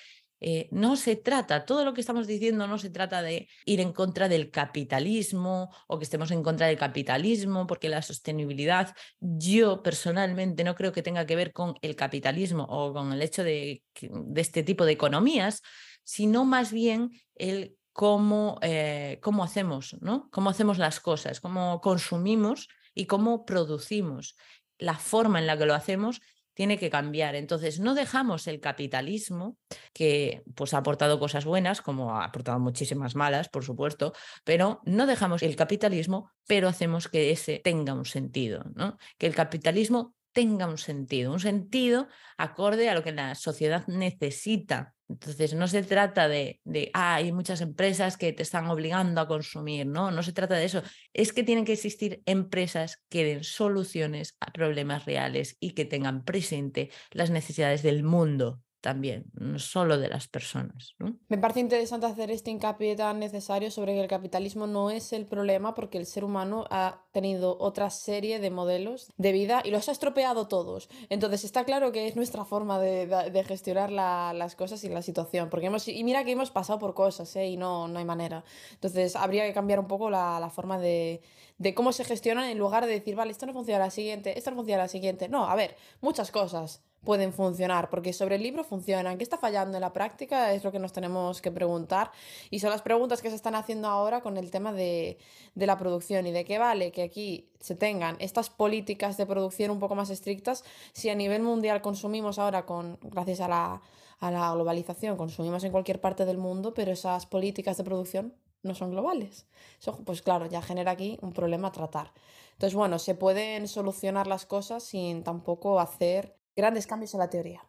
eh, 0.46 0.68
no 0.72 0.98
se 0.98 1.16
trata, 1.16 1.64
todo 1.64 1.86
lo 1.86 1.94
que 1.94 2.02
estamos 2.02 2.28
diciendo 2.28 2.68
no 2.68 2.78
se 2.78 2.90
trata 2.90 3.22
de 3.22 3.48
ir 3.64 3.80
en 3.80 3.94
contra 3.94 4.28
del 4.28 4.52
capitalismo 4.52 5.74
o 5.88 5.98
que 5.98 6.04
estemos 6.04 6.32
en 6.32 6.44
contra 6.44 6.68
del 6.68 6.78
capitalismo, 6.78 7.66
porque 7.66 7.88
la 7.88 8.02
sostenibilidad 8.02 8.94
yo 9.22 9.82
personalmente 9.82 10.66
no 10.66 10.76
creo 10.76 10.92
que 10.92 11.02
tenga 11.02 11.26
que 11.26 11.38
ver 11.38 11.54
con 11.54 11.76
el 11.82 11.96
capitalismo 11.96 12.66
o 12.66 12.92
con 12.94 13.14
el 13.14 13.22
hecho 13.22 13.42
de, 13.46 13.84
de 14.02 14.42
este 14.42 14.64
tipo 14.64 14.84
de 14.84 14.92
economías, 14.92 15.62
sino 16.04 16.44
más 16.44 16.74
bien 16.74 17.12
el 17.36 17.78
cómo, 17.94 18.58
eh, 18.62 19.20
cómo 19.22 19.44
hacemos, 19.44 19.96
¿no? 20.02 20.30
Cómo 20.32 20.50
hacemos 20.50 20.78
las 20.78 21.00
cosas, 21.00 21.40
cómo 21.40 21.80
consumimos 21.80 22.68
y 22.94 23.06
cómo 23.06 23.46
producimos. 23.46 24.36
La 24.78 24.96
forma 24.96 25.40
en 25.40 25.48
la 25.48 25.58
que 25.58 25.66
lo 25.66 25.76
hacemos 25.76 26.20
tiene 26.54 26.78
que 26.78 26.90
cambiar. 26.90 27.36
Entonces, 27.36 27.80
no 27.80 27.96
dejamos 27.96 28.48
el 28.48 28.60
capitalismo, 28.60 29.58
que 29.94 30.44
pues 30.56 30.74
ha 30.74 30.80
aportado 30.80 31.20
cosas 31.20 31.46
buenas, 31.46 31.82
como 31.82 32.16
ha 32.16 32.26
aportado 32.26 32.60
muchísimas 32.60 33.16
malas, 33.16 33.50
por 33.50 33.64
supuesto, 33.64 34.14
pero 34.44 34.82
no 34.86 35.08
dejamos 35.08 35.42
el 35.44 35.56
capitalismo, 35.56 36.32
pero 36.48 36.68
hacemos 36.68 37.08
que 37.08 37.32
ese 37.32 37.60
tenga 37.64 37.94
un 37.94 38.06
sentido, 38.06 38.66
¿no? 38.76 38.98
Que 39.18 39.28
el 39.28 39.36
capitalismo 39.36 40.16
tenga 40.34 40.68
un 40.68 40.78
sentido, 40.78 41.32
un 41.32 41.40
sentido 41.40 42.08
acorde 42.38 42.90
a 42.90 42.94
lo 42.94 43.04
que 43.04 43.12
la 43.12 43.36
sociedad 43.36 43.88
necesita 43.88 44.94
entonces, 45.14 45.54
no 45.54 45.68
se 45.68 45.84
trata 45.84 46.28
de, 46.28 46.60
de 46.64 46.90
ah, 46.94 47.16
hay 47.16 47.32
muchas 47.32 47.62
empresas 47.62 48.18
que 48.18 48.34
te 48.34 48.42
están 48.42 48.68
obligando 48.68 49.22
a 49.22 49.28
consumir, 49.28 49.86
¿no? 49.86 50.10
No 50.10 50.24
se 50.24 50.34
trata 50.34 50.56
de 50.56 50.66
eso. 50.66 50.82
Es 51.14 51.34
que 51.34 51.44
tienen 51.44 51.66
que 51.66 51.74
existir 51.74 52.24
empresas 52.26 53.04
que 53.10 53.24
den 53.24 53.44
soluciones 53.44 54.36
a 54.40 54.52
problemas 54.52 55.06
reales 55.06 55.58
y 55.60 55.72
que 55.72 55.86
tengan 55.86 56.24
presente 56.24 56.90
las 57.12 57.30
necesidades 57.30 57.84
del 57.84 58.04
mundo 58.04 58.62
también, 58.84 59.24
no 59.40 59.60
solo 59.60 59.98
de 59.98 60.10
las 60.10 60.28
personas. 60.28 60.94
Me 61.30 61.38
parece 61.38 61.62
interesante 61.62 62.06
hacer 62.06 62.30
este 62.32 62.52
hincapié 62.52 62.98
tan 62.98 63.18
necesario 63.18 63.72
sobre 63.72 63.94
que 63.94 64.02
el 64.02 64.10
capitalismo 64.10 64.68
no 64.68 64.90
es 64.90 65.14
el 65.14 65.26
problema 65.26 65.74
porque 65.74 65.98
el 65.98 66.06
ser 66.06 66.26
humano 66.26 66.66
ha 66.70 67.02
tenido 67.14 67.58
otra 67.62 67.90
serie 67.90 68.40
de 68.40 68.52
modelos 68.52 69.14
de 69.16 69.32
vida 69.32 69.62
y 69.64 69.72
los 69.72 69.88
ha 69.88 69.94
estropeado 69.94 70.50
todos. 70.50 70.90
Entonces 71.08 71.46
está 71.46 71.64
claro 71.64 71.94
que 71.94 72.10
es 72.10 72.18
nuestra 72.18 72.44
forma 72.44 72.78
de, 72.78 73.46
gestionar 73.48 73.90
las 73.90 74.56
cosas 74.58 74.84
y 74.84 74.90
la 74.90 75.02
situación. 75.02 75.50
Porque 75.50 75.68
hemos, 75.68 75.88
y 75.88 76.04
mira 76.04 76.26
que 76.26 76.34
hemos 76.34 76.52
pasado 76.52 76.78
por 76.78 76.94
cosas 76.94 77.34
¿eh? 77.38 77.48
y 77.48 77.56
no, 77.56 77.88
no 77.88 78.00
hay 78.00 78.06
manera. 78.06 78.44
Entonces 78.74 79.16
habría 79.16 79.46
que 79.46 79.54
cambiar 79.54 79.80
un 79.80 79.88
poco 79.88 80.10
la, 80.10 80.52
forma 80.54 80.78
de, 80.78 81.22
de 81.58 81.74
cómo 81.74 81.94
se 81.94 82.04
gestionan 82.04 82.50
en 82.50 82.58
lugar 82.58 82.86
de 82.86 82.92
decir, 82.92 83.16
vale, 83.16 83.32
esto 83.32 83.46
no 83.46 83.54
funciona 83.54 83.80
la 83.80 83.92
siguiente, 83.92 84.38
esto 84.38 84.52
no 84.52 84.58
funciona 84.58 84.84
la 84.84 84.90
siguiente. 84.90 85.30
No, 85.30 85.48
a 85.48 85.56
ver, 85.56 85.78
muchas 86.02 86.32
cosas 86.32 86.84
pueden 87.04 87.34
funcionar, 87.34 87.90
porque 87.90 88.14
sobre 88.14 88.36
el 88.36 88.44
libro 88.44 88.64
funcionan. 88.64 89.18
¿Qué 89.18 89.24
está 89.24 89.38
fallando 89.38 89.78
en 89.78 89.82
la 89.82 89.94
práctica? 89.94 90.54
Es 90.54 90.64
lo 90.64 90.72
que 90.72 90.80
nos 90.80 90.94
tenemos 90.94 91.42
que 91.42 91.52
preguntar. 91.52 92.12
Y 92.50 92.60
son 92.60 92.70
las 92.70 92.82
preguntas 92.82 93.22
que 93.22 93.30
se 93.30 93.36
están 93.36 93.56
haciendo 93.56 93.88
ahora 93.88 94.22
con 94.22 94.38
el 94.38 94.52
tema 94.52 94.74
de, 94.74 95.18
de 95.56 95.68
la 95.68 95.78
producción 95.78 96.26
y 96.28 96.32
de 96.32 96.46
qué 96.46 96.60
vale 96.60 96.92
que 96.92 97.04
aquí 97.04 97.50
se 97.60 97.76
tengan 97.76 98.16
estas 98.20 98.50
políticas 98.50 99.18
de 99.18 99.26
producción 99.26 99.72
un 99.72 99.80
poco 99.80 99.96
más 99.96 100.10
estrictas 100.10 100.64
si 100.94 101.10
a 101.10 101.16
nivel 101.16 101.42
mundial 101.42 101.82
consumimos 101.82 102.40
ahora 102.40 102.66
con 102.66 103.00
gracias 103.02 103.40
a 103.42 103.48
la, 103.48 103.82
a 104.20 104.32
la 104.32 104.54
globalización, 104.54 105.18
consumimos 105.18 105.64
en 105.64 105.72
cualquier 105.72 106.00
parte 106.00 106.26
del 106.26 106.38
mundo, 106.38 106.74
pero 106.74 106.92
esas 106.92 107.26
políticas 107.26 107.78
de 107.78 107.84
producción 107.84 108.34
no 108.64 108.76
son 108.76 108.92
globales. 108.92 109.46
Eso, 109.80 110.00
pues 110.06 110.22
claro, 110.22 110.46
ya 110.46 110.62
genera 110.62 110.92
aquí 110.92 111.18
un 111.22 111.34
problema 111.34 111.68
a 111.68 111.72
tratar. 111.72 112.14
Entonces, 112.54 112.76
bueno, 112.76 113.00
se 113.00 113.16
pueden 113.16 113.68
solucionar 113.68 114.28
las 114.28 114.46
cosas 114.46 114.84
sin 114.84 115.24
tampoco 115.24 115.80
hacer 115.80 116.38
grandes 116.56 116.88
cambios 116.88 117.14
en 117.14 117.20
la 117.20 117.30
teoría. 117.30 117.62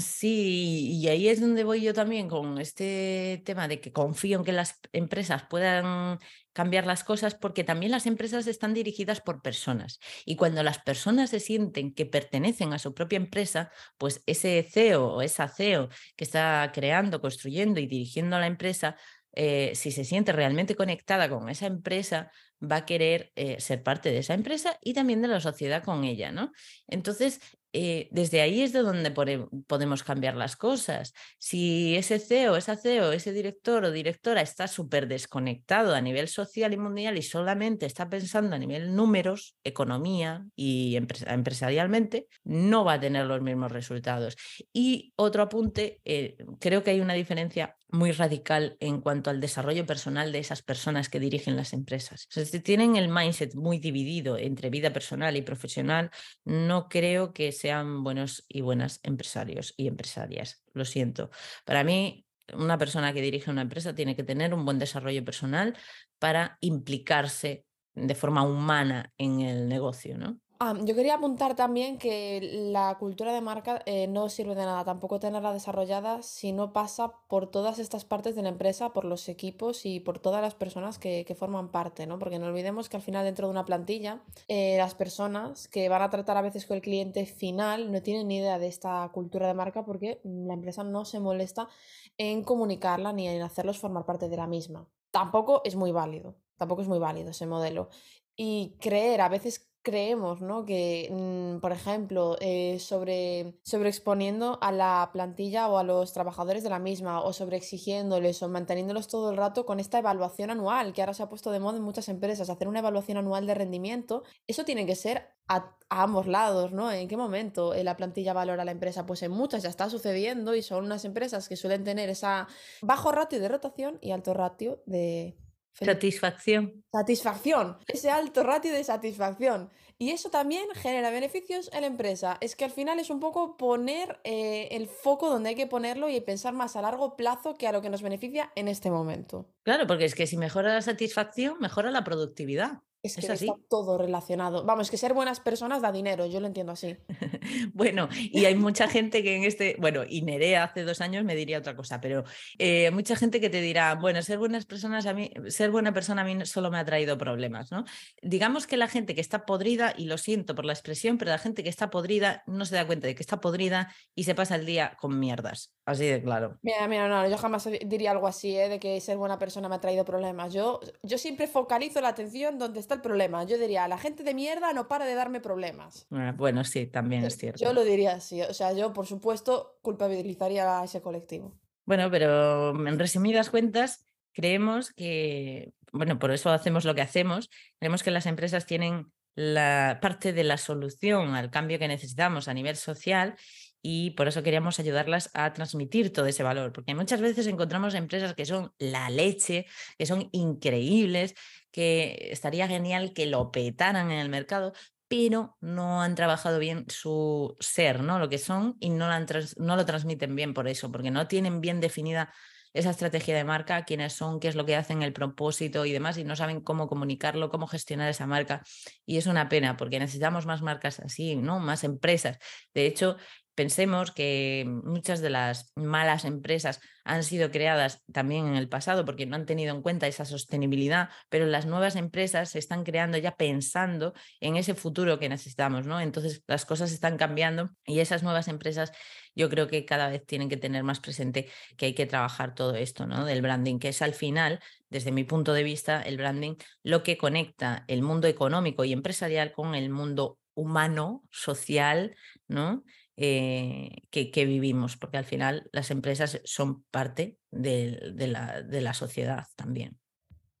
Sí, 0.00 0.92
y 0.92 1.08
ahí 1.08 1.28
es 1.28 1.40
donde 1.40 1.64
voy 1.64 1.80
yo 1.80 1.92
también 1.94 2.28
con 2.28 2.58
este 2.58 3.42
tema 3.44 3.68
de 3.68 3.80
que 3.80 3.92
confío 3.92 4.38
en 4.38 4.44
que 4.44 4.52
las 4.52 4.78
empresas 4.92 5.44
puedan 5.48 6.18
cambiar 6.52 6.86
las 6.86 7.04
cosas 7.04 7.34
porque 7.34 7.64
también 7.64 7.92
las 7.92 8.06
empresas 8.06 8.46
están 8.46 8.74
dirigidas 8.74 9.20
por 9.20 9.42
personas 9.42 9.98
y 10.24 10.36
cuando 10.36 10.62
las 10.62 10.78
personas 10.78 11.30
se 11.30 11.40
sienten 11.40 11.92
que 11.94 12.06
pertenecen 12.06 12.72
a 12.72 12.78
su 12.78 12.94
propia 12.94 13.16
empresa, 13.16 13.70
pues 13.96 14.22
ese 14.26 14.62
CEO 14.62 15.14
o 15.14 15.22
esa 15.22 15.48
CEO 15.48 15.88
que 16.16 16.24
está 16.24 16.70
creando, 16.72 17.20
construyendo 17.20 17.80
y 17.80 17.86
dirigiendo 17.86 18.38
la 18.38 18.46
empresa, 18.46 18.96
eh, 19.32 19.72
si 19.74 19.92
se 19.92 20.04
siente 20.04 20.32
realmente 20.32 20.74
conectada 20.74 21.28
con 21.28 21.48
esa 21.48 21.66
empresa, 21.66 22.30
va 22.60 22.76
a 22.76 22.86
querer 22.86 23.32
eh, 23.36 23.60
ser 23.60 23.82
parte 23.82 24.10
de 24.10 24.18
esa 24.18 24.34
empresa 24.34 24.78
y 24.82 24.94
también 24.94 25.22
de 25.22 25.28
la 25.28 25.40
sociedad 25.40 25.84
con 25.84 26.04
ella, 26.04 26.32
¿no? 26.32 26.52
Entonces, 26.88 27.40
eh, 27.72 28.08
desde 28.10 28.40
ahí 28.40 28.62
es 28.62 28.72
de 28.72 28.80
donde 28.80 29.10
podemos 29.10 30.02
cambiar 30.02 30.36
las 30.36 30.56
cosas. 30.56 31.12
Si 31.38 31.96
ese 31.96 32.18
CEO, 32.18 32.56
esa 32.56 32.76
CEO, 32.76 33.12
ese 33.12 33.32
director 33.32 33.84
o 33.84 33.90
directora 33.90 34.40
está 34.40 34.68
súper 34.68 35.08
desconectado 35.08 35.94
a 35.94 36.00
nivel 36.00 36.28
social 36.28 36.72
y 36.72 36.78
mundial 36.78 37.18
y 37.18 37.22
solamente 37.22 37.86
está 37.86 38.08
pensando 38.08 38.56
a 38.56 38.58
nivel 38.58 38.94
números, 38.94 39.56
economía 39.64 40.46
y 40.56 40.96
empresarialmente, 40.96 42.26
no 42.44 42.84
va 42.84 42.94
a 42.94 43.00
tener 43.00 43.26
los 43.26 43.42
mismos 43.42 43.72
resultados. 43.72 44.36
Y 44.72 45.12
otro 45.16 45.42
apunte, 45.42 46.00
eh, 46.04 46.36
creo 46.60 46.82
que 46.82 46.92
hay 46.92 47.00
una 47.00 47.14
diferencia 47.14 47.76
muy 47.90 48.12
radical 48.12 48.76
en 48.80 49.00
cuanto 49.00 49.30
al 49.30 49.40
desarrollo 49.40 49.86
personal 49.86 50.30
de 50.30 50.38
esas 50.38 50.62
personas 50.62 51.08
que 51.08 51.20
dirigen 51.20 51.56
las 51.56 51.72
empresas. 51.72 52.26
si 52.30 52.60
tienen 52.60 52.96
el 52.96 53.08
mindset 53.08 53.54
muy 53.54 53.78
dividido 53.78 54.36
entre 54.36 54.70
vida 54.70 54.92
personal 54.92 55.36
y 55.36 55.42
profesional, 55.42 56.10
no 56.44 56.88
creo 56.88 57.32
que 57.32 57.52
sean 57.58 58.04
buenos 58.04 58.44
y 58.48 58.60
buenas 58.60 59.00
empresarios 59.02 59.74
y 59.76 59.86
empresarias. 59.86 60.62
Lo 60.72 60.84
siento. 60.84 61.30
Para 61.64 61.84
mí, 61.84 62.26
una 62.54 62.78
persona 62.78 63.12
que 63.12 63.20
dirige 63.20 63.50
una 63.50 63.62
empresa 63.62 63.94
tiene 63.94 64.16
que 64.16 64.24
tener 64.24 64.54
un 64.54 64.64
buen 64.64 64.78
desarrollo 64.78 65.24
personal 65.24 65.76
para 66.18 66.58
implicarse 66.60 67.64
de 67.94 68.14
forma 68.14 68.42
humana 68.42 69.12
en 69.18 69.40
el 69.40 69.68
negocio, 69.68 70.16
¿no? 70.16 70.40
Yo 70.60 70.96
quería 70.96 71.14
apuntar 71.14 71.54
también 71.54 71.98
que 71.98 72.40
la 72.72 72.96
cultura 72.98 73.32
de 73.32 73.40
marca 73.40 73.80
eh, 73.86 74.08
no 74.08 74.28
sirve 74.28 74.56
de 74.56 74.64
nada 74.64 74.84
tampoco 74.84 75.20
tenerla 75.20 75.52
desarrollada 75.52 76.20
si 76.22 76.50
no 76.50 76.72
pasa 76.72 77.12
por 77.28 77.48
todas 77.48 77.78
estas 77.78 78.04
partes 78.04 78.34
de 78.34 78.42
la 78.42 78.48
empresa, 78.48 78.92
por 78.92 79.04
los 79.04 79.28
equipos 79.28 79.86
y 79.86 80.00
por 80.00 80.18
todas 80.18 80.42
las 80.42 80.56
personas 80.56 80.98
que, 80.98 81.24
que 81.24 81.36
forman 81.36 81.70
parte, 81.70 82.08
¿no? 82.08 82.18
Porque 82.18 82.40
no 82.40 82.46
olvidemos 82.46 82.88
que 82.88 82.96
al 82.96 83.04
final 83.04 83.24
dentro 83.24 83.46
de 83.46 83.52
una 83.52 83.64
plantilla, 83.64 84.24
eh, 84.48 84.76
las 84.78 84.96
personas 84.96 85.68
que 85.68 85.88
van 85.88 86.02
a 86.02 86.10
tratar 86.10 86.36
a 86.36 86.42
veces 86.42 86.66
con 86.66 86.74
el 86.74 86.82
cliente 86.82 87.24
final 87.24 87.92
no 87.92 88.02
tienen 88.02 88.26
ni 88.26 88.38
idea 88.38 88.58
de 88.58 88.66
esta 88.66 89.08
cultura 89.14 89.46
de 89.46 89.54
marca 89.54 89.84
porque 89.84 90.20
la 90.24 90.54
empresa 90.54 90.82
no 90.82 91.04
se 91.04 91.20
molesta 91.20 91.68
en 92.16 92.42
comunicarla 92.42 93.12
ni 93.12 93.28
en 93.28 93.42
hacerlos 93.42 93.78
formar 93.78 94.06
parte 94.06 94.28
de 94.28 94.36
la 94.36 94.48
misma. 94.48 94.88
Tampoco 95.12 95.62
es 95.64 95.76
muy 95.76 95.92
válido, 95.92 96.34
tampoco 96.56 96.82
es 96.82 96.88
muy 96.88 96.98
válido 96.98 97.30
ese 97.30 97.46
modelo. 97.46 97.90
Y 98.34 98.76
creer 98.80 99.20
a 99.20 99.28
veces 99.28 99.67
creemos, 99.88 100.42
¿no? 100.42 100.66
Que, 100.66 101.08
mm, 101.10 101.60
por 101.60 101.72
ejemplo, 101.72 102.36
eh, 102.40 102.78
sobre, 102.78 103.58
sobre 103.62 103.88
exponiendo 103.88 104.58
a 104.60 104.70
la 104.70 105.08
plantilla 105.14 105.68
o 105.68 105.78
a 105.78 105.82
los 105.82 106.12
trabajadores 106.12 106.62
de 106.62 106.68
la 106.68 106.78
misma, 106.78 107.22
o 107.22 107.32
sobre 107.32 107.56
exigiéndoles 107.56 108.42
o 108.42 108.48
manteniéndolos 108.48 109.08
todo 109.08 109.30
el 109.30 109.38
rato 109.38 109.64
con 109.64 109.80
esta 109.80 109.98
evaluación 109.98 110.50
anual, 110.50 110.92
que 110.92 111.00
ahora 111.00 111.14
se 111.14 111.22
ha 111.22 111.28
puesto 111.30 111.50
de 111.50 111.60
moda 111.60 111.78
en 111.78 111.84
muchas 111.84 112.08
empresas, 112.10 112.50
hacer 112.50 112.68
una 112.68 112.80
evaluación 112.80 113.16
anual 113.16 113.46
de 113.46 113.54
rendimiento, 113.54 114.24
eso 114.46 114.64
tiene 114.64 114.84
que 114.84 114.94
ser 114.94 115.30
a, 115.48 115.74
ambos 115.88 116.26
lados, 116.26 116.72
¿no? 116.72 116.92
¿En 116.92 117.08
qué 117.08 117.16
momento 117.16 117.72
eh, 117.72 117.82
la 117.82 117.96
plantilla 117.96 118.34
valora 118.34 118.60
a 118.62 118.66
la 118.66 118.72
empresa? 118.72 119.06
Pues 119.06 119.22
en 119.22 119.32
muchas 119.32 119.62
ya 119.62 119.70
está 119.70 119.88
sucediendo 119.88 120.54
y 120.54 120.62
son 120.62 120.84
unas 120.84 121.06
empresas 121.06 121.48
que 121.48 121.56
suelen 121.56 121.82
tener 121.82 122.10
esa 122.10 122.46
bajo 122.82 123.10
ratio 123.10 123.40
de 123.40 123.48
rotación 123.48 123.98
y 124.02 124.10
alto 124.10 124.34
ratio 124.34 124.82
de 124.84 125.38
Satisfacción. 125.72 126.84
Satisfacción, 126.92 127.78
ese 127.86 128.10
alto 128.10 128.42
ratio 128.42 128.72
de 128.72 128.82
satisfacción. 128.82 129.70
Y 130.00 130.10
eso 130.10 130.30
también 130.30 130.68
genera 130.74 131.10
beneficios 131.10 131.70
en 131.72 131.80
la 131.80 131.88
empresa. 131.88 132.38
Es 132.40 132.54
que 132.54 132.64
al 132.64 132.70
final 132.70 133.00
es 133.00 133.10
un 133.10 133.18
poco 133.18 133.56
poner 133.56 134.20
eh, 134.22 134.68
el 134.70 134.86
foco 134.86 135.28
donde 135.28 135.50
hay 135.50 135.54
que 135.56 135.66
ponerlo 135.66 136.08
y 136.08 136.20
pensar 136.20 136.54
más 136.54 136.76
a 136.76 136.82
largo 136.82 137.16
plazo 137.16 137.56
que 137.56 137.66
a 137.66 137.72
lo 137.72 137.82
que 137.82 137.90
nos 137.90 138.02
beneficia 138.02 138.52
en 138.54 138.68
este 138.68 138.90
momento. 138.92 139.48
Claro, 139.64 139.88
porque 139.88 140.04
es 140.04 140.14
que 140.14 140.28
si 140.28 140.36
mejora 140.36 140.74
la 140.74 140.82
satisfacción, 140.82 141.58
mejora 141.58 141.90
la 141.90 142.04
productividad. 142.04 142.80
Es 143.16 143.26
que 143.26 143.32
está 143.32 143.54
todo 143.68 143.98
relacionado. 143.98 144.64
Vamos, 144.64 144.90
que 144.90 144.96
ser 144.96 145.14
buenas 145.14 145.40
personas 145.40 145.82
da 145.82 145.92
dinero, 145.92 146.26
yo 146.26 146.40
lo 146.40 146.46
entiendo 146.46 146.72
así. 146.72 146.96
bueno, 147.72 148.08
y 148.12 148.44
hay 148.44 148.54
mucha 148.54 148.88
gente 148.88 149.22
que 149.22 149.36
en 149.36 149.44
este, 149.44 149.76
bueno, 149.78 150.02
y 150.08 150.22
Nerea 150.22 150.64
hace 150.64 150.84
dos 150.84 151.00
años 151.00 151.24
me 151.24 151.34
diría 151.34 151.58
otra 151.58 151.76
cosa, 151.76 152.00
pero 152.00 152.24
eh, 152.58 152.90
mucha 152.90 153.16
gente 153.16 153.40
que 153.40 153.50
te 153.50 153.60
dirá, 153.60 153.94
bueno, 153.94 154.22
ser 154.22 154.38
buenas 154.38 154.66
personas 154.66 155.06
a 155.06 155.14
mí, 155.14 155.30
ser 155.48 155.70
buena 155.70 155.92
persona 155.92 156.22
a 156.22 156.24
mí 156.24 156.44
solo 156.44 156.70
me 156.70 156.78
ha 156.78 156.84
traído 156.84 157.18
problemas, 157.18 157.70
¿no? 157.70 157.84
Digamos 158.22 158.66
que 158.66 158.76
la 158.76 158.88
gente 158.88 159.14
que 159.14 159.20
está 159.20 159.46
podrida, 159.46 159.94
y 159.96 160.06
lo 160.06 160.18
siento 160.18 160.54
por 160.54 160.64
la 160.64 160.72
expresión, 160.72 161.18
pero 161.18 161.30
la 161.30 161.38
gente 161.38 161.62
que 161.62 161.68
está 161.68 161.90
podrida 161.90 162.42
no 162.46 162.64
se 162.64 162.74
da 162.74 162.86
cuenta 162.86 163.06
de 163.06 163.14
que 163.14 163.22
está 163.22 163.40
podrida 163.40 163.94
y 164.14 164.24
se 164.24 164.34
pasa 164.34 164.56
el 164.56 164.66
día 164.66 164.96
con 165.00 165.18
mierdas. 165.18 165.72
Así 165.88 166.04
de 166.04 166.22
claro. 166.22 166.58
Mira, 166.60 166.86
mira, 166.86 167.08
no, 167.08 167.26
yo 167.26 167.38
jamás 167.38 167.66
diría 167.86 168.10
algo 168.10 168.26
así, 168.26 168.54
¿eh? 168.54 168.68
de 168.68 168.78
que 168.78 169.00
ser 169.00 169.16
buena 169.16 169.38
persona 169.38 169.70
me 169.70 169.76
ha 169.76 169.80
traído 169.80 170.04
problemas. 170.04 170.52
Yo, 170.52 170.80
yo 171.02 171.16
siempre 171.16 171.46
focalizo 171.46 172.02
la 172.02 172.08
atención 172.08 172.58
donde 172.58 172.78
está 172.78 172.92
el 172.92 173.00
problema. 173.00 173.44
Yo 173.44 173.56
diría, 173.56 173.88
la 173.88 173.96
gente 173.96 174.22
de 174.22 174.34
mierda 174.34 174.74
no 174.74 174.86
para 174.86 175.06
de 175.06 175.14
darme 175.14 175.40
problemas. 175.40 176.06
Ah, 176.10 176.34
bueno, 176.36 176.62
sí, 176.64 176.88
también 176.88 177.24
es 177.24 177.38
cierto. 177.38 177.64
Yo 177.64 177.72
lo 177.72 177.84
diría 177.84 178.12
así. 178.12 178.42
O 178.42 178.52
sea, 178.52 178.74
yo, 178.74 178.92
por 178.92 179.06
supuesto, 179.06 179.78
culpabilizaría 179.80 180.78
a 180.78 180.84
ese 180.84 181.00
colectivo. 181.00 181.58
Bueno, 181.86 182.10
pero 182.10 182.70
en 182.86 182.98
resumidas 182.98 183.48
cuentas, 183.48 184.06
creemos 184.34 184.92
que, 184.92 185.72
bueno, 185.90 186.18
por 186.18 186.32
eso 186.32 186.50
hacemos 186.50 186.84
lo 186.84 186.94
que 186.94 187.00
hacemos, 187.00 187.48
creemos 187.78 188.02
que 188.02 188.10
las 188.10 188.26
empresas 188.26 188.66
tienen 188.66 189.10
la 189.34 190.00
parte 190.02 190.34
de 190.34 190.44
la 190.44 190.58
solución 190.58 191.34
al 191.34 191.48
cambio 191.48 191.78
que 191.78 191.88
necesitamos 191.88 192.46
a 192.48 192.52
nivel 192.54 192.76
social 192.76 193.36
y 193.82 194.10
por 194.10 194.28
eso 194.28 194.42
queríamos 194.42 194.80
ayudarlas 194.80 195.30
a 195.34 195.52
transmitir 195.52 196.12
todo 196.12 196.26
ese 196.26 196.42
valor, 196.42 196.72
porque 196.72 196.94
muchas 196.94 197.20
veces 197.20 197.46
encontramos 197.46 197.94
empresas 197.94 198.34
que 198.34 198.46
son 198.46 198.72
la 198.78 199.10
leche, 199.10 199.66
que 199.96 200.06
son 200.06 200.28
increíbles, 200.32 201.34
que 201.70 202.28
estaría 202.30 202.66
genial 202.68 203.12
que 203.12 203.26
lo 203.26 203.50
petaran 203.50 204.10
en 204.10 204.18
el 204.18 204.28
mercado, 204.28 204.72
pero 205.08 205.56
no 205.60 206.02
han 206.02 206.14
trabajado 206.14 206.58
bien 206.58 206.84
su 206.88 207.56
ser, 207.60 208.02
¿no? 208.02 208.18
Lo 208.18 208.28
que 208.28 208.38
son 208.38 208.76
y 208.78 208.90
no 208.90 209.08
lo, 209.08 209.86
transmiten 209.86 210.36
bien 210.36 210.54
por 210.54 210.68
eso, 210.68 210.92
porque 210.92 211.10
no 211.10 211.26
tienen 211.26 211.60
bien 211.60 211.80
definida 211.80 212.32
esa 212.74 212.90
estrategia 212.90 213.34
de 213.34 213.44
marca, 213.44 213.84
quiénes 213.84 214.12
son, 214.12 214.38
qué 214.38 214.48
es 214.48 214.54
lo 214.54 214.66
que 214.66 214.76
hacen, 214.76 215.02
el 215.02 215.14
propósito 215.14 215.86
y 215.86 215.92
demás, 215.92 216.18
y 216.18 216.24
no 216.24 216.36
saben 216.36 216.60
cómo 216.60 216.88
comunicarlo, 216.88 217.48
cómo 217.48 217.66
gestionar 217.66 218.10
esa 218.10 218.26
marca. 218.26 218.62
Y 219.06 219.16
es 219.16 219.26
una 219.26 219.48
pena, 219.48 219.76
porque 219.78 219.98
necesitamos 219.98 220.44
más 220.44 220.60
marcas 220.60 221.00
así, 221.00 221.36
¿no? 221.36 221.58
Más 221.58 221.82
empresas. 221.84 222.38
De 222.74 222.86
hecho, 222.86 223.16
Pensemos 223.58 224.12
que 224.12 224.64
muchas 224.84 225.20
de 225.20 225.30
las 225.30 225.72
malas 225.74 226.24
empresas 226.24 226.78
han 227.02 227.24
sido 227.24 227.50
creadas 227.50 228.04
también 228.12 228.46
en 228.46 228.54
el 228.54 228.68
pasado 228.68 229.04
porque 229.04 229.26
no 229.26 229.34
han 229.34 229.46
tenido 229.46 229.74
en 229.74 229.82
cuenta 229.82 230.06
esa 230.06 230.24
sostenibilidad, 230.24 231.08
pero 231.28 231.44
las 231.44 231.66
nuevas 231.66 231.96
empresas 231.96 232.50
se 232.50 232.60
están 232.60 232.84
creando 232.84 233.18
ya 233.18 233.34
pensando 233.34 234.14
en 234.38 234.54
ese 234.54 234.76
futuro 234.76 235.18
que 235.18 235.28
necesitamos, 235.28 235.86
¿no? 235.86 236.00
Entonces 236.00 236.44
las 236.46 236.64
cosas 236.66 236.92
están 236.92 237.16
cambiando 237.16 237.70
y 237.84 237.98
esas 237.98 238.22
nuevas 238.22 238.46
empresas 238.46 238.92
yo 239.34 239.50
creo 239.50 239.66
que 239.66 239.84
cada 239.84 240.08
vez 240.08 240.24
tienen 240.24 240.48
que 240.48 240.56
tener 240.56 240.84
más 240.84 241.00
presente 241.00 241.50
que 241.76 241.86
hay 241.86 241.94
que 241.94 242.06
trabajar 242.06 242.54
todo 242.54 242.76
esto, 242.76 243.08
¿no? 243.08 243.24
Del 243.24 243.42
branding, 243.42 243.80
que 243.80 243.88
es 243.88 244.02
al 244.02 244.14
final, 244.14 244.60
desde 244.88 245.10
mi 245.10 245.24
punto 245.24 245.52
de 245.52 245.64
vista, 245.64 246.00
el 246.00 246.16
branding 246.16 246.54
lo 246.84 247.02
que 247.02 247.18
conecta 247.18 247.84
el 247.88 248.02
mundo 248.02 248.28
económico 248.28 248.84
y 248.84 248.92
empresarial 248.92 249.50
con 249.50 249.74
el 249.74 249.90
mundo 249.90 250.38
humano, 250.54 251.24
social, 251.32 252.14
¿no? 252.46 252.84
Eh, 253.20 254.04
que, 254.10 254.44
vivimos, 254.44 254.96
porque 254.96 255.16
al 255.16 255.24
final 255.24 255.68
las 255.72 255.90
empresas 255.90 256.40
son 256.44 256.84
parte 256.84 257.36
de, 257.50 258.14
la, 258.28 258.62
de 258.62 258.80
la 258.80 258.94
sociedad 258.94 259.46
también. 259.56 259.98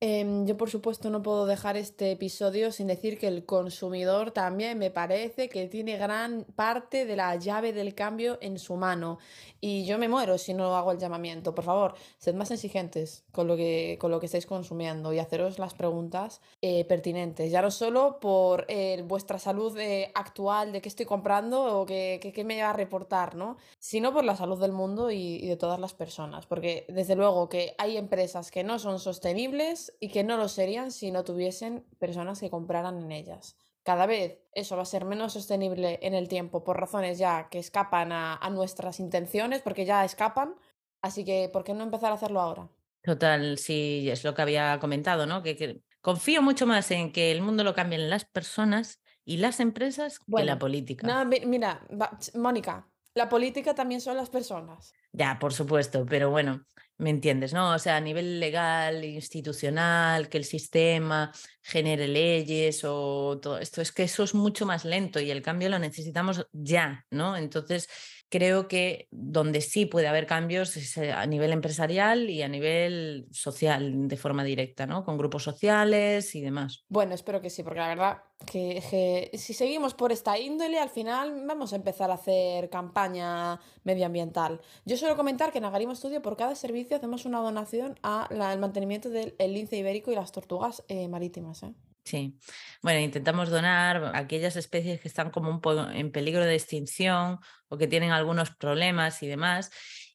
Em, 0.00 0.46
yo, 0.46 0.56
por 0.56 0.70
supuesto, 0.70 1.10
no 1.10 1.22
puedo 1.24 1.44
dejar 1.44 1.76
este 1.76 2.12
episodio 2.12 2.70
sin 2.70 2.86
decir 2.86 3.18
que 3.18 3.26
el 3.26 3.44
consumidor 3.44 4.30
también 4.30 4.78
me 4.78 4.92
parece 4.92 5.48
que 5.48 5.66
tiene 5.66 5.96
gran 5.96 6.44
parte 6.54 7.04
de 7.04 7.16
la 7.16 7.34
llave 7.34 7.72
del 7.72 7.96
cambio 7.96 8.38
en 8.40 8.60
su 8.60 8.76
mano. 8.76 9.18
Y 9.60 9.84
yo 9.86 9.98
me 9.98 10.08
muero 10.08 10.38
si 10.38 10.54
no 10.54 10.76
hago 10.76 10.92
el 10.92 10.98
llamamiento. 10.98 11.52
Por 11.52 11.64
favor, 11.64 11.94
sed 12.18 12.36
más 12.36 12.52
exigentes 12.52 13.24
con 13.32 13.48
lo 13.48 13.56
que, 13.56 13.98
con 14.00 14.12
lo 14.12 14.20
que 14.20 14.26
estáis 14.26 14.46
consumiendo 14.46 15.12
y 15.12 15.18
haceros 15.18 15.58
las 15.58 15.74
preguntas 15.74 16.40
eh, 16.62 16.84
pertinentes. 16.84 17.50
Ya 17.50 17.60
no 17.60 17.72
solo 17.72 18.20
por 18.20 18.66
eh, 18.68 19.02
vuestra 19.04 19.40
salud 19.40 19.76
eh, 19.78 20.12
actual, 20.14 20.70
de 20.70 20.80
qué 20.80 20.88
estoy 20.88 21.06
comprando 21.06 21.80
o 21.80 21.86
qué, 21.86 22.44
me 22.46 22.62
va 22.62 22.70
a 22.70 22.72
reportar, 22.72 23.34
¿no? 23.34 23.56
Sino 23.80 24.12
por 24.12 24.24
la 24.24 24.36
salud 24.36 24.60
del 24.60 24.70
mundo 24.70 25.10
y 25.10 25.44
de 25.44 25.56
todas 25.56 25.80
las 25.80 25.92
personas. 25.92 26.46
Porque, 26.46 26.86
desde 26.88 27.16
luego, 27.16 27.48
que 27.48 27.74
hay 27.78 27.96
empresas 27.96 28.52
que 28.52 28.62
no 28.62 28.78
son 28.78 29.00
sostenibles 29.00 29.87
y 30.00 30.10
que 30.10 30.24
no 30.24 30.36
lo 30.36 30.48
serían 30.48 30.90
si 30.92 31.10
no 31.10 31.24
tuviesen 31.24 31.84
personas 31.98 32.40
que 32.40 32.50
compraran 32.50 32.98
en 32.98 33.12
ellas. 33.12 33.56
cada 33.82 34.06
vez 34.06 34.38
eso 34.52 34.76
va 34.76 34.82
a 34.82 34.84
ser 34.84 35.04
menos 35.06 35.32
sostenible 35.32 35.98
en 36.02 36.14
el 36.14 36.28
tiempo 36.28 36.62
por 36.64 36.78
razones 36.78 37.18
ya 37.18 37.48
que 37.50 37.58
escapan 37.58 38.12
a, 38.12 38.36
a 38.36 38.50
nuestras 38.50 39.00
intenciones, 39.00 39.62
porque 39.62 39.86
ya 39.86 40.04
escapan. 40.04 40.54
Así 41.00 41.24
que, 41.24 41.48
¿por 41.52 41.64
qué 41.64 41.72
no 41.74 41.84
empezar 41.84 42.10
a 42.12 42.14
hacerlo 42.16 42.40
ahora? 42.40 42.68
Total, 43.02 43.58
sí, 43.58 44.08
es 44.10 44.24
lo 44.24 44.34
que 44.34 44.42
había 44.42 44.78
comentado, 44.80 45.24
¿no? 45.26 45.42
Que, 45.42 45.56
que 45.56 45.80
confío 46.00 46.42
mucho 46.42 46.66
más 46.66 46.90
en 46.90 47.12
que 47.12 47.30
el 47.32 47.40
mundo 47.42 47.64
lo 47.64 47.74
cambien 47.74 48.10
las 48.10 48.24
personas 48.26 49.00
y 49.24 49.38
las 49.38 49.60
empresas 49.60 50.20
que 50.34 50.44
la 50.44 50.58
política. 50.58 51.20
no, 51.20 51.24
mi- 51.24 51.44
mira, 51.46 51.86
Mónica, 52.34 52.87
la 53.14 53.28
política 53.28 53.74
también 53.74 54.00
son 54.00 54.16
las 54.16 54.30
personas. 54.30 54.92
Ya, 55.12 55.38
por 55.38 55.52
supuesto, 55.52 56.04
pero 56.06 56.30
bueno, 56.30 56.64
me 56.98 57.10
entiendes, 57.10 57.52
¿no? 57.52 57.74
O 57.74 57.78
sea, 57.78 57.96
a 57.96 58.00
nivel 58.00 58.40
legal, 58.40 59.04
institucional, 59.04 60.28
que 60.28 60.38
el 60.38 60.44
sistema 60.44 61.32
genere 61.62 62.08
leyes 62.08 62.82
o 62.84 63.38
todo 63.40 63.58
esto, 63.58 63.80
es 63.80 63.92
que 63.92 64.02
eso 64.02 64.24
es 64.24 64.34
mucho 64.34 64.66
más 64.66 64.84
lento 64.84 65.20
y 65.20 65.30
el 65.30 65.42
cambio 65.42 65.68
lo 65.68 65.78
necesitamos 65.78 66.46
ya, 66.52 67.06
¿no? 67.10 67.36
Entonces, 67.36 67.88
creo 68.28 68.68
que 68.68 69.06
donde 69.10 69.60
sí 69.60 69.86
puede 69.86 70.08
haber 70.08 70.26
cambios 70.26 70.76
es 70.76 70.98
a 70.98 71.24
nivel 71.26 71.52
empresarial 71.52 72.28
y 72.28 72.42
a 72.42 72.48
nivel 72.48 73.26
social 73.30 74.08
de 74.08 74.16
forma 74.16 74.44
directa, 74.44 74.86
¿no? 74.86 75.04
Con 75.04 75.18
grupos 75.18 75.44
sociales 75.44 76.34
y 76.34 76.40
demás. 76.40 76.84
Bueno, 76.88 77.14
espero 77.14 77.40
que 77.40 77.50
sí, 77.50 77.62
porque 77.62 77.80
la 77.80 77.88
verdad 77.88 78.22
que, 78.46 79.30
si 79.34 79.52
seguimos 79.52 79.94
por 79.94 80.12
esta 80.12 80.38
índole, 80.38 80.78
al 80.78 80.90
final 80.90 81.44
vamos 81.46 81.72
a 81.72 81.76
empezar 81.76 82.10
a 82.10 82.14
hacer 82.14 82.70
campaña 82.70 83.60
medioambiental. 83.84 84.60
Yo 84.84 84.96
suelo 84.96 85.16
comentar 85.16 85.52
que 85.52 85.58
en 85.58 85.64
Agarimo 85.64 85.92
Estudio 85.92 86.22
por 86.22 86.36
cada 86.36 86.54
servicio 86.54 86.96
hacemos 86.96 87.24
una 87.24 87.40
donación 87.40 87.98
al 88.02 88.58
mantenimiento 88.58 89.10
del 89.10 89.34
el 89.38 89.54
lince 89.54 89.76
ibérico 89.76 90.10
y 90.12 90.14
las 90.14 90.32
tortugas 90.32 90.82
eh, 90.88 91.08
marítimas. 91.08 91.62
¿eh? 91.62 91.74
Sí, 92.04 92.38
bueno, 92.80 93.00
intentamos 93.00 93.50
donar 93.50 94.12
aquellas 94.14 94.56
especies 94.56 95.00
que 95.00 95.08
están 95.08 95.30
como 95.30 95.50
un 95.50 95.60
poco 95.60 95.90
en 95.90 96.10
peligro 96.10 96.44
de 96.44 96.54
extinción 96.54 97.38
o 97.68 97.76
que 97.76 97.86
tienen 97.86 98.12
algunos 98.12 98.50
problemas 98.50 99.22
y 99.22 99.26
demás. 99.26 99.70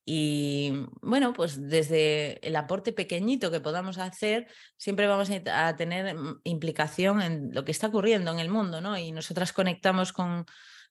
Y 0.05 0.85
bueno, 1.01 1.31
pues 1.33 1.69
desde 1.69 2.45
el 2.45 2.55
aporte 2.55 2.91
pequeñito 2.91 3.51
que 3.51 3.61
podamos 3.61 3.97
hacer, 3.97 4.47
siempre 4.77 5.07
vamos 5.07 5.29
a, 5.29 5.75
tener 5.75 6.15
mm, 6.15 6.41
implicación 6.43 7.21
en 7.21 7.53
lo 7.53 7.63
que 7.63 7.71
está 7.71 7.87
ocurriendo 7.87 8.31
en 8.31 8.39
el 8.39 8.49
mundo, 8.49 8.81
¿no? 8.81 8.97
Y 8.97 9.11
nosotras 9.11 9.53
conectamos 9.53 10.11
con, 10.11 10.45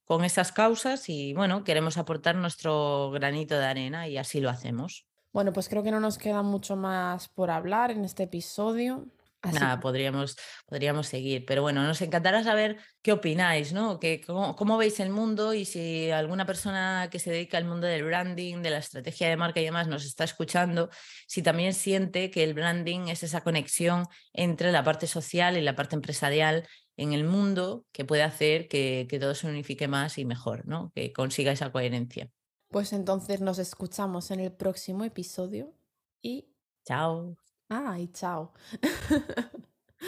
con 0.05 0.25
esas 0.25 0.53
causas 0.53 1.09
y 1.09 1.35
bueno, 1.35 1.63
queremos 1.65 1.99
aportar 1.99 2.37
nuestro 2.37 3.11
granito 3.11 3.59
de 3.59 3.67
arena 3.67 4.09
y 4.09 4.17
así 4.17 4.41
lo 4.41 4.49
hacemos. 4.49 5.07
Bueno, 5.33 5.53
pues 5.53 5.69
creo 5.69 5.83
que 5.83 5.91
no 5.91 6.01
nos 6.01 6.19
queda 6.19 6.43
mucho 6.43 6.77
más 6.77 7.29
por 7.29 7.51
hablar 7.51 7.91
en 7.91 8.05
este 8.05 8.25
episodio. 8.25 9.07
Así 9.43 9.59
Nada, 9.59 9.81
podríamos, 9.81 10.37
podríamos 10.67 11.09
seguir, 11.09 11.45
pero 11.45 11.63
bueno, 11.63 11.83
nos 11.83 12.01
encantará 12.01 12.45
saber 12.45 12.79
qué 13.03 13.11
opináis, 13.11 13.73
¿no? 13.73 13.99
Que, 13.99 14.21
cómo, 14.21 14.55
cómo 14.55 14.77
veis 14.77 15.01
el 15.01 15.11
mundo 15.11 15.53
y 15.53 15.65
si 15.65 16.13
alguna 16.13 16.47
persona 16.47 17.09
que 17.11 17.19
se 17.19 17.33
dedica 17.33 17.59
al 17.59 17.65
mundo 17.65 17.89
del 17.89 18.05
branding, 18.05 18.63
de 18.63 18.71
la 18.71 18.79
estrategia 18.79 19.29
de 19.29 19.37
marca 19.37 19.61
y 19.61 19.65
demás 19.65 19.89
nos 19.89 20.05
está 20.05 20.23
escuchando, 20.23 20.91
si 21.27 21.43
también 21.43 21.75
siente 21.75 22.31
que 22.31 22.45
el 22.45 22.55
branding 22.55 23.09
es 23.09 23.25
esa 23.25 23.41
conexión 23.41 24.07
entre 24.33 24.71
la 24.71 24.85
parte 24.85 25.09
social 25.09 25.57
y 25.57 25.61
la 25.61 25.75
parte 25.75 25.97
empresarial 25.97 26.69
en 26.97 27.13
el 27.13 27.25
mundo 27.25 27.85
que 27.91 28.05
puede 28.05 28.23
hacer 28.23 28.69
que, 28.69 29.09
que 29.11 29.19
todo 29.19 29.35
se 29.35 29.49
unifique 29.49 29.89
más 29.89 30.19
y 30.19 30.25
mejor, 30.25 30.69
¿no? 30.69 30.93
Que 30.95 31.13
consiga 31.13 31.51
esa 31.51 31.73
coherencia. 31.73 32.31
pues 32.69 32.93
entonces 32.93 33.41
nos 33.41 33.59
escuchamos 33.59 34.31
en 34.31 34.39
el 34.39 34.53
próximo 34.53 35.03
episodio 35.03 35.75
y... 36.23 36.49
Chao, 36.85 37.37
¡Ay, 37.73 38.09
chao! 38.13 38.53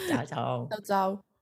chao, 0.07 0.25
chao. 0.27 0.67
Chao, 0.69 0.81
chao. 0.81 1.34